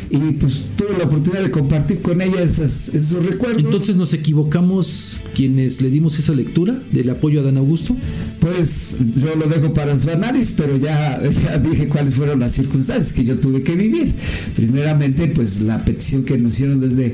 y 0.09 0.17
pues 0.33 0.63
tuve 0.75 0.97
la 0.97 1.05
oportunidad 1.05 1.43
de 1.43 1.51
compartir 1.51 1.99
con 1.99 2.21
ella 2.21 2.41
esos, 2.41 2.89
esos 2.89 3.25
recuerdos. 3.25 3.63
Entonces 3.63 3.95
nos 3.95 4.13
equivocamos 4.13 5.21
quienes 5.35 5.81
le 5.81 5.89
dimos 5.89 6.17
esa 6.19 6.33
lectura 6.33 6.75
del 6.91 7.09
apoyo 7.09 7.41
a 7.41 7.43
Dan 7.43 7.57
Augusto? 7.57 7.95
Pues 8.39 8.97
yo 9.15 9.35
lo 9.35 9.47
dejo 9.47 9.73
para 9.73 9.97
su 9.97 10.09
análisis, 10.09 10.53
pero 10.55 10.77
ya, 10.87 11.19
dije 11.19 11.87
cuáles 11.87 12.13
fueron 12.13 12.39
las 12.39 12.53
circunstancias 12.53 13.13
que 13.13 13.23
yo 13.23 13.39
tuve 13.39 13.63
que 13.63 13.75
vivir. 13.75 14.13
Primeramente, 14.55 15.27
pues 15.27 15.61
la 15.61 15.83
petición 15.83 16.23
que 16.23 16.37
nos 16.37 16.53
hicieron 16.53 16.79
desde, 16.79 17.13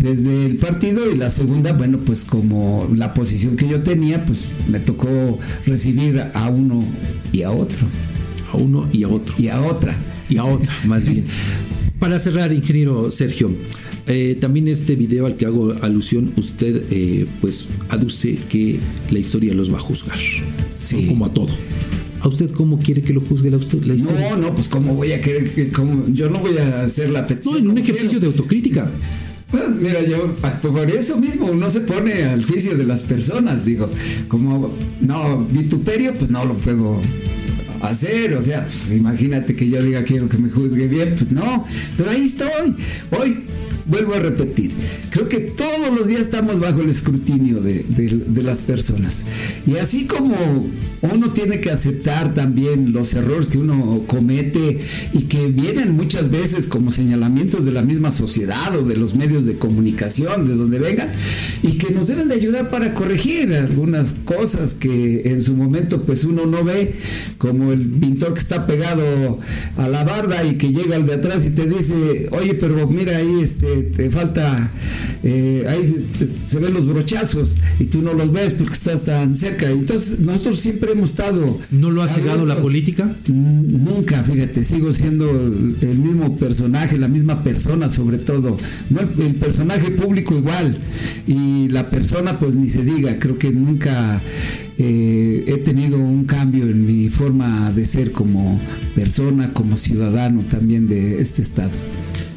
desde 0.00 0.46
el 0.46 0.56
partido 0.56 1.10
y 1.10 1.16
la 1.16 1.30
segunda, 1.30 1.72
bueno, 1.72 1.98
pues 1.98 2.24
como 2.24 2.88
la 2.94 3.14
posición 3.14 3.56
que 3.56 3.68
yo 3.68 3.82
tenía, 3.82 4.24
pues 4.24 4.48
me 4.68 4.80
tocó 4.80 5.08
recibir 5.66 6.22
a 6.34 6.48
uno 6.48 6.84
y 7.32 7.42
a 7.42 7.50
otro. 7.50 7.86
A 8.52 8.56
uno 8.56 8.88
y 8.92 9.04
a 9.04 9.08
otro. 9.08 9.34
Y 9.38 9.48
a 9.48 9.60
otra. 9.60 9.96
Y 10.28 10.36
a 10.36 10.44
otra, 10.44 10.74
más 10.84 11.08
bien. 11.08 11.24
Para 11.98 12.18
cerrar, 12.18 12.52
ingeniero 12.52 13.10
Sergio, 13.10 13.50
eh, 14.06 14.36
también 14.40 14.66
este 14.68 14.96
video 14.96 15.26
al 15.26 15.36
que 15.36 15.46
hago 15.46 15.72
alusión, 15.82 16.32
usted 16.36 16.82
eh, 16.90 17.26
pues 17.40 17.68
aduce 17.88 18.36
que 18.48 18.80
la 19.10 19.18
historia 19.18 19.54
los 19.54 19.72
va 19.72 19.78
a 19.78 19.80
juzgar. 19.80 20.18
Sí. 20.82 21.06
Como 21.06 21.26
a 21.26 21.32
todo. 21.32 21.54
¿A 22.20 22.28
usted 22.28 22.50
cómo 22.52 22.78
quiere 22.78 23.02
que 23.02 23.12
lo 23.12 23.20
juzgue 23.20 23.50
la, 23.50 23.56
historia? 23.58 23.94
No, 23.96 24.36
no, 24.36 24.54
pues 24.54 24.68
cómo 24.68 24.94
voy 24.94 25.12
a 25.12 25.20
querer 25.20 25.50
que 25.50 25.70
yo 26.12 26.30
no 26.30 26.38
voy 26.38 26.56
a 26.58 26.82
hacer 26.82 27.10
la 27.10 27.26
petición. 27.26 27.54
No, 27.54 27.60
en 27.60 27.68
un 27.70 27.78
ejercicio 27.78 28.20
de 28.20 28.26
autocrítica. 28.26 28.88
Pues 29.52 29.68
mira, 29.68 30.02
yo 30.02 30.34
por 30.62 30.90
eso 30.90 31.18
mismo 31.18 31.46
uno 31.46 31.68
se 31.68 31.80
pone 31.82 32.24
al 32.24 32.44
juicio 32.46 32.74
de 32.74 32.84
las 32.84 33.02
personas, 33.02 33.66
digo, 33.66 33.88
como 34.26 34.72
no 35.00 35.44
vituperio, 35.44 36.14
pues 36.14 36.30
no 36.30 36.46
lo 36.46 36.54
puedo 36.54 36.98
hacer, 37.82 38.34
o 38.34 38.40
sea, 38.40 38.64
pues 38.64 38.92
imagínate 38.92 39.54
que 39.54 39.68
yo 39.68 39.82
diga 39.82 40.04
quiero 40.04 40.26
que 40.28 40.38
me 40.38 40.48
juzgue 40.48 40.88
bien, 40.88 41.14
pues 41.16 41.30
no, 41.30 41.66
pero 41.98 42.10
ahí 42.10 42.24
estoy. 42.24 42.74
Hoy 43.10 43.44
vuelvo 43.86 44.14
a 44.14 44.18
repetir, 44.18 44.72
creo 45.10 45.28
que 45.28 45.38
todos 45.38 45.94
los 45.94 46.08
días 46.08 46.22
estamos 46.22 46.60
bajo 46.60 46.80
el 46.80 46.88
escrutinio 46.88 47.60
de, 47.60 47.84
las 48.42 48.58
personas. 48.60 49.24
Y 49.66 49.76
así 49.76 50.06
como 50.06 50.66
uno 51.02 51.30
tiene 51.30 51.60
que 51.60 51.70
aceptar 51.70 52.34
también 52.34 52.92
los 52.92 53.14
errores 53.14 53.48
que 53.48 53.58
uno 53.58 54.02
comete 54.06 54.78
y 55.12 55.22
que 55.22 55.46
vienen 55.46 55.92
muchas 55.92 56.30
veces 56.30 56.66
como 56.66 56.90
señalamientos 56.90 57.64
de 57.64 57.72
la 57.72 57.82
misma 57.82 58.10
sociedad 58.10 58.76
o 58.76 58.84
de 58.84 58.96
los 58.96 59.14
medios 59.14 59.46
de 59.46 59.54
comunicación, 59.54 60.46
de 60.46 60.54
donde 60.54 60.78
vengan, 60.78 61.08
y 61.62 61.78
que 61.78 61.92
nos 61.92 62.08
deben 62.08 62.28
de 62.28 62.34
ayudar 62.34 62.70
para 62.70 62.94
corregir 62.94 63.54
algunas 63.54 64.16
cosas 64.24 64.74
que 64.74 65.22
en 65.26 65.40
su 65.42 65.54
momento 65.54 66.02
pues 66.02 66.24
uno 66.24 66.46
no 66.46 66.64
ve, 66.64 66.94
como 67.38 67.72
el 67.72 67.86
pintor 67.90 68.34
que 68.34 68.40
está 68.40 68.66
pegado 68.66 69.38
a 69.76 69.88
la 69.88 70.04
barda 70.04 70.44
y 70.44 70.56
que 70.56 70.72
llega 70.72 70.96
al 70.96 71.06
de 71.06 71.14
atrás 71.14 71.46
y 71.46 71.50
te 71.50 71.66
dice, 71.66 72.28
oye, 72.30 72.54
pero 72.54 72.86
mira 72.88 73.16
ahí 73.16 73.40
este 73.40 73.71
te 73.74 74.10
falta, 74.10 74.70
eh, 75.22 75.64
ahí 75.68 76.06
se 76.44 76.58
ven 76.58 76.74
los 76.74 76.86
brochazos 76.86 77.56
y 77.78 77.84
tú 77.84 78.02
no 78.02 78.12
los 78.14 78.32
ves 78.32 78.54
porque 78.54 78.74
estás 78.74 79.04
tan 79.04 79.36
cerca. 79.36 79.70
Entonces 79.70 80.20
nosotros 80.20 80.58
siempre 80.58 80.92
hemos 80.92 81.10
estado... 81.10 81.58
¿No 81.70 81.90
lo 81.90 82.02
ha 82.02 82.08
cegado 82.08 82.46
la 82.46 82.60
política? 82.60 83.14
Nunca, 83.28 84.22
fíjate, 84.22 84.62
sigo 84.64 84.92
siendo 84.92 85.30
el 85.30 85.98
mismo 85.98 86.36
personaje, 86.36 86.98
la 86.98 87.08
misma 87.08 87.42
persona 87.42 87.88
sobre 87.88 88.18
todo. 88.18 88.56
No 88.90 89.00
el, 89.00 89.34
personaje 89.34 89.90
público 89.90 90.36
igual 90.36 90.76
y 91.26 91.68
la 91.68 91.90
persona 91.90 92.38
pues 92.38 92.54
ni 92.54 92.68
se 92.68 92.84
diga, 92.84 93.18
creo 93.18 93.38
que 93.38 93.50
nunca... 93.50 94.20
Eh, 94.78 95.44
he 95.46 95.58
tenido 95.58 95.98
un 95.98 96.24
cambio 96.24 96.64
en 96.64 96.86
mi 96.86 97.10
forma 97.10 97.70
de 97.72 97.84
ser 97.84 98.10
como 98.10 98.58
persona, 98.96 99.52
como 99.52 99.76
ciudadano 99.76 100.42
también 100.44 100.88
de 100.88 101.20
este 101.20 101.42
estado. 101.42 101.76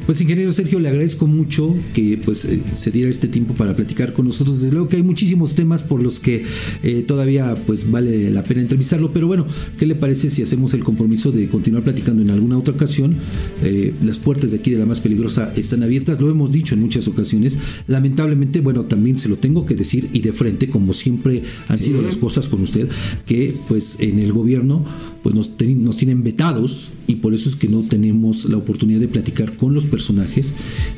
Pues 0.06 0.20
ingeniero 0.20 0.52
Sergio, 0.52 0.78
le 0.78 0.88
agradezco 0.88 1.26
mucho 1.26 1.74
que 1.92 2.16
pues 2.24 2.44
eh, 2.44 2.62
se 2.74 2.92
diera 2.92 3.10
este 3.10 3.26
tiempo 3.26 3.54
para 3.54 3.74
platicar 3.74 4.12
con 4.12 4.26
nosotros. 4.26 4.60
Desde 4.60 4.72
luego 4.72 4.88
que 4.88 4.94
hay 4.94 5.02
muchísimos 5.02 5.56
temas 5.56 5.82
por 5.82 6.00
los 6.00 6.20
que 6.20 6.44
eh, 6.84 7.04
todavía 7.04 7.56
pues 7.66 7.90
vale 7.90 8.30
la 8.30 8.44
pena 8.44 8.60
entrevistarlo, 8.60 9.10
pero 9.10 9.26
bueno, 9.26 9.48
¿qué 9.80 9.84
le 9.84 9.96
parece 9.96 10.30
si 10.30 10.42
hacemos 10.42 10.74
el 10.74 10.84
compromiso 10.84 11.32
de 11.32 11.48
continuar 11.48 11.82
platicando 11.82 12.22
en 12.22 12.30
alguna 12.30 12.56
otra 12.56 12.74
ocasión? 12.74 13.16
Eh, 13.64 13.94
las 14.04 14.20
puertas 14.20 14.52
de 14.52 14.58
aquí 14.58 14.70
de 14.70 14.78
la 14.78 14.86
más 14.86 15.00
peligrosa 15.00 15.52
están 15.56 15.82
abiertas, 15.82 16.20
lo 16.20 16.30
hemos 16.30 16.52
dicho 16.52 16.76
en 16.76 16.82
muchas 16.82 17.08
ocasiones. 17.08 17.58
Lamentablemente, 17.88 18.60
bueno, 18.60 18.84
también 18.84 19.18
se 19.18 19.28
lo 19.28 19.38
tengo 19.38 19.66
que 19.66 19.74
decir 19.74 20.08
y 20.12 20.20
de 20.20 20.32
frente, 20.32 20.70
como 20.70 20.94
siempre 20.94 21.42
han 21.66 21.76
sido 21.76 22.00
las 22.00 22.16
cosas 22.16 22.46
con 22.46 22.62
usted, 22.62 22.88
que 23.26 23.56
pues 23.66 23.96
en 23.98 24.20
el 24.20 24.32
gobierno 24.32 24.84
pues 25.24 25.34
nos, 25.34 25.50
nos 25.60 25.96
tienen 25.96 26.22
vetados 26.22 26.92
y 27.08 27.16
por 27.16 27.34
eso 27.34 27.48
es 27.48 27.56
que 27.56 27.66
no 27.66 27.82
tenemos 27.82 28.44
la 28.44 28.58
oportunidad 28.58 29.00
de 29.00 29.08
platicar 29.08 29.56
con 29.56 29.74
los 29.74 29.86
personajes 29.96 30.52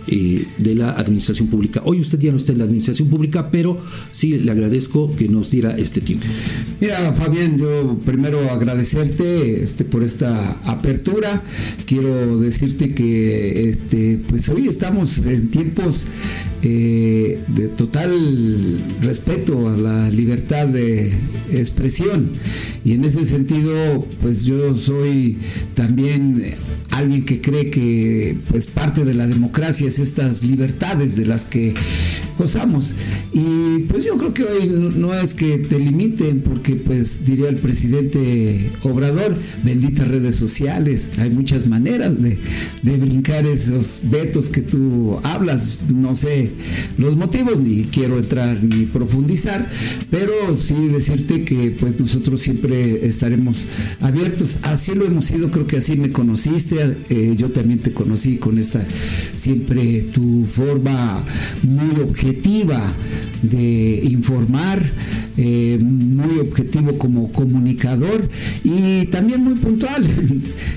eh, 0.09 0.45
de 0.59 0.75
la 0.75 0.91
administración 0.91 1.47
pública. 1.47 1.83
Hoy 1.85 2.01
usted 2.01 2.19
ya 2.19 2.33
no 2.33 2.37
está 2.37 2.51
en 2.51 2.59
la 2.59 2.65
administración 2.65 3.09
pública, 3.09 3.49
pero 3.53 3.79
sí 4.11 4.37
le 4.39 4.51
agradezco 4.51 5.15
que 5.15 5.29
nos 5.29 5.53
diera 5.53 5.79
este 5.79 6.01
tiempo. 6.01 6.27
Mira, 6.81 7.13
Fabián, 7.13 7.57
yo 7.57 7.97
primero 8.05 8.51
agradecerte 8.51 9.63
este, 9.63 9.85
por 9.85 10.03
esta 10.03 10.51
apertura. 10.65 11.45
Quiero 11.87 12.41
decirte 12.41 12.93
que 12.93 13.69
este, 13.69 14.19
pues 14.29 14.49
hoy 14.49 14.67
estamos 14.67 15.19
en 15.19 15.49
tiempos 15.49 16.07
eh, 16.63 17.39
de 17.47 17.69
total 17.69 18.11
respeto 19.03 19.69
a 19.69 19.77
la 19.77 20.11
libertad 20.11 20.67
de 20.67 21.13
expresión 21.53 22.31
y 22.85 22.95
en 22.95 23.05
ese 23.05 23.25
sentido 23.25 24.05
pues 24.21 24.45
yo 24.45 24.75
soy 24.75 25.37
también 25.75 26.43
alguien 26.91 27.25
que 27.25 27.41
cree 27.41 27.71
que 27.71 28.37
pues 28.51 28.67
parte 28.67 28.88
de 28.95 29.15
la 29.15 29.27
democracia 29.27 29.87
es 29.87 29.99
estas 29.99 30.43
libertades 30.43 31.17
de 31.17 31.27
las 31.27 31.45
que 31.45 31.75
gozamos. 32.39 32.95
Y 33.33 33.81
pues 33.89 34.05
yo 34.05 34.17
creo 34.17 34.33
que 34.33 34.45
hoy 34.45 34.69
no 34.69 35.13
es 35.13 35.35
que 35.35 35.59
te 35.59 35.79
limiten 35.79 36.41
porque 36.41 36.77
pues 36.77 37.25
diría 37.25 37.49
el 37.49 37.57
presidente 37.57 38.71
Obrador 38.83 39.37
benditas 39.63 40.09
redes 40.09 40.37
sociales 40.37 41.11
hay 41.19 41.31
muchas 41.31 41.67
maneras 41.67 42.21
de, 42.23 42.39
de 42.83 42.97
brincar 42.97 43.47
esos 43.47 44.01
vetos 44.05 44.49
que 44.49 44.63
tú 44.63 45.19
hablas. 45.23 45.79
No 45.93 46.15
sé 46.15 46.51
los 46.97 47.17
motivos, 47.17 47.61
ni 47.61 47.85
quiero 47.85 48.19
entrar 48.19 48.63
ni 48.63 48.87
profundizar, 48.87 49.69
pero 50.11 50.55
sí 50.55 50.89
decirte 50.89 51.45
que 51.45 51.71
pues 51.79 52.01
nosotros 52.01 52.41
siempre 52.41 53.07
estaremos 53.07 53.59
abiertos. 54.01 54.59
Así 54.63 54.95
lo 54.95 55.05
hemos 55.05 55.27
sido, 55.27 55.51
creo 55.51 55.67
que 55.67 55.77
así 55.77 55.97
me 55.97 56.11
conociste, 56.11 56.97
eh, 57.11 57.35
yo 57.37 57.51
también 57.51 57.81
te 57.81 57.93
conocí 57.93 58.37
con 58.37 58.59
esta 58.59 58.78
siempre 59.35 60.03
tu 60.13 60.45
forma 60.45 61.23
muy 61.63 62.03
objetiva 62.03 62.83
de 63.43 64.01
informar, 64.05 64.83
eh, 65.41 65.79
muy 65.81 66.41
objetivo 66.41 66.99
como 66.99 67.33
comunicador 67.33 68.29
y 68.65 69.07
también 69.07 69.45
muy 69.45 69.55
puntual 69.55 70.05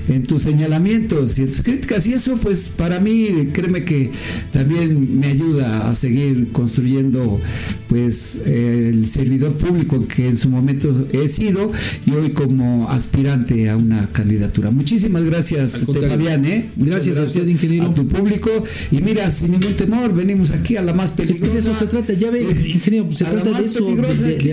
en, 0.08 0.22
tus 0.22 0.44
señalamientos 0.44 1.36
y 1.38 1.42
en 1.42 1.48
tus 1.48 1.62
críticas. 1.62 2.06
Y 2.06 2.14
eso, 2.14 2.36
pues, 2.36 2.68
para 2.68 3.00
mí, 3.00 3.48
créeme 3.52 3.84
que 3.84 4.10
también 4.52 5.18
me 5.18 5.26
ayuda 5.26 5.90
a 5.90 5.94
seguir 5.96 6.52
construyendo, 6.52 7.40
pues, 7.88 8.42
el 8.46 9.06
servidor 9.08 9.52
público 9.54 10.06
que 10.06 10.28
en 10.28 10.36
su 10.36 10.48
momento 10.48 11.08
he 11.12 11.28
sido 11.28 11.70
y 12.06 12.12
hoy 12.12 12.30
como 12.30 12.88
aspirante 12.88 13.68
a 13.68 13.76
una 13.76 14.10
candidatura. 14.12 14.70
Muchísimas 14.70 15.24
gracias, 15.24 15.84
Fabián, 15.86 16.44
¿eh? 16.44 16.68
Gracias, 16.76 17.16
gracias, 17.16 17.48
ingeniero. 17.48 17.86
A 17.86 17.94
tu 17.94 18.06
público. 18.06 18.50
Y 18.92 19.00
mira, 19.02 19.28
sin 19.30 19.52
ningún 19.52 19.74
temor, 19.74 20.14
venimos 20.14 20.52
aquí 20.52 20.76
a 20.76 20.82
la 20.82 20.92
más 20.92 21.10
peligrosa. 21.10 21.44
Es 21.44 21.50
que 21.50 21.54
de 21.54 21.60
eso 21.60 21.78
se 21.78 21.86
trata, 21.86 22.12
ya 22.12 22.30
ve, 22.30 22.42
ingeniero, 22.42 23.12
se 23.12 23.24
trata 23.24 23.58
de 23.58 23.64
eso, 23.64 23.84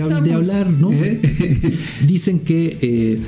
de, 0.08 0.20
de, 0.20 0.32
hablar, 0.34 0.70
¿no? 0.70 0.92
¿Eh? 0.92 1.20
Dicen 2.06 2.40
que, 2.40 2.78
eh, 2.80 3.18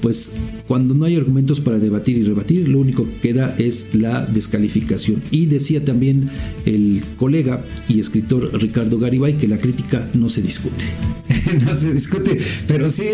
pues, 0.00 0.32
cuando 0.66 0.94
no 0.94 1.04
hay 1.04 1.16
argumentos 1.16 1.60
para 1.60 1.78
debatir 1.78 2.18
y 2.18 2.22
rebatir, 2.22 2.68
lo 2.68 2.78
único 2.78 3.04
que 3.04 3.28
queda 3.28 3.54
es 3.58 3.94
la 3.94 4.24
descalificación. 4.26 5.22
Y 5.30 5.46
decía 5.46 5.84
también 5.84 6.30
el 6.64 7.02
colega 7.16 7.64
y 7.88 8.00
escritor 8.00 8.50
Ricardo 8.60 8.98
Garibay 8.98 9.36
que 9.36 9.48
la 9.48 9.58
crítica 9.58 10.08
no 10.14 10.28
se 10.28 10.42
discute. 10.42 10.84
no 11.64 11.74
se 11.74 11.92
discute, 11.92 12.38
pero 12.66 12.90
sí, 12.90 13.04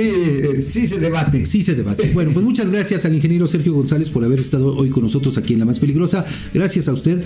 sí 0.60 0.86
se 0.86 0.98
debate. 0.98 1.46
Sí 1.46 1.62
se 1.62 1.74
debate. 1.74 2.10
Bueno, 2.16 2.30
pues 2.32 2.44
muchas 2.46 2.70
gracias 2.70 3.04
al 3.04 3.14
ingeniero 3.14 3.46
Sergio 3.46 3.74
González 3.74 4.08
por 4.10 4.24
haber 4.24 4.40
estado 4.40 4.74
hoy 4.74 4.88
con 4.88 5.02
nosotros 5.02 5.36
aquí 5.36 5.52
en 5.52 5.58
La 5.58 5.64
Más 5.66 5.80
Peligrosa. 5.80 6.24
Gracias 6.54 6.88
a 6.88 6.92
usted. 6.92 7.22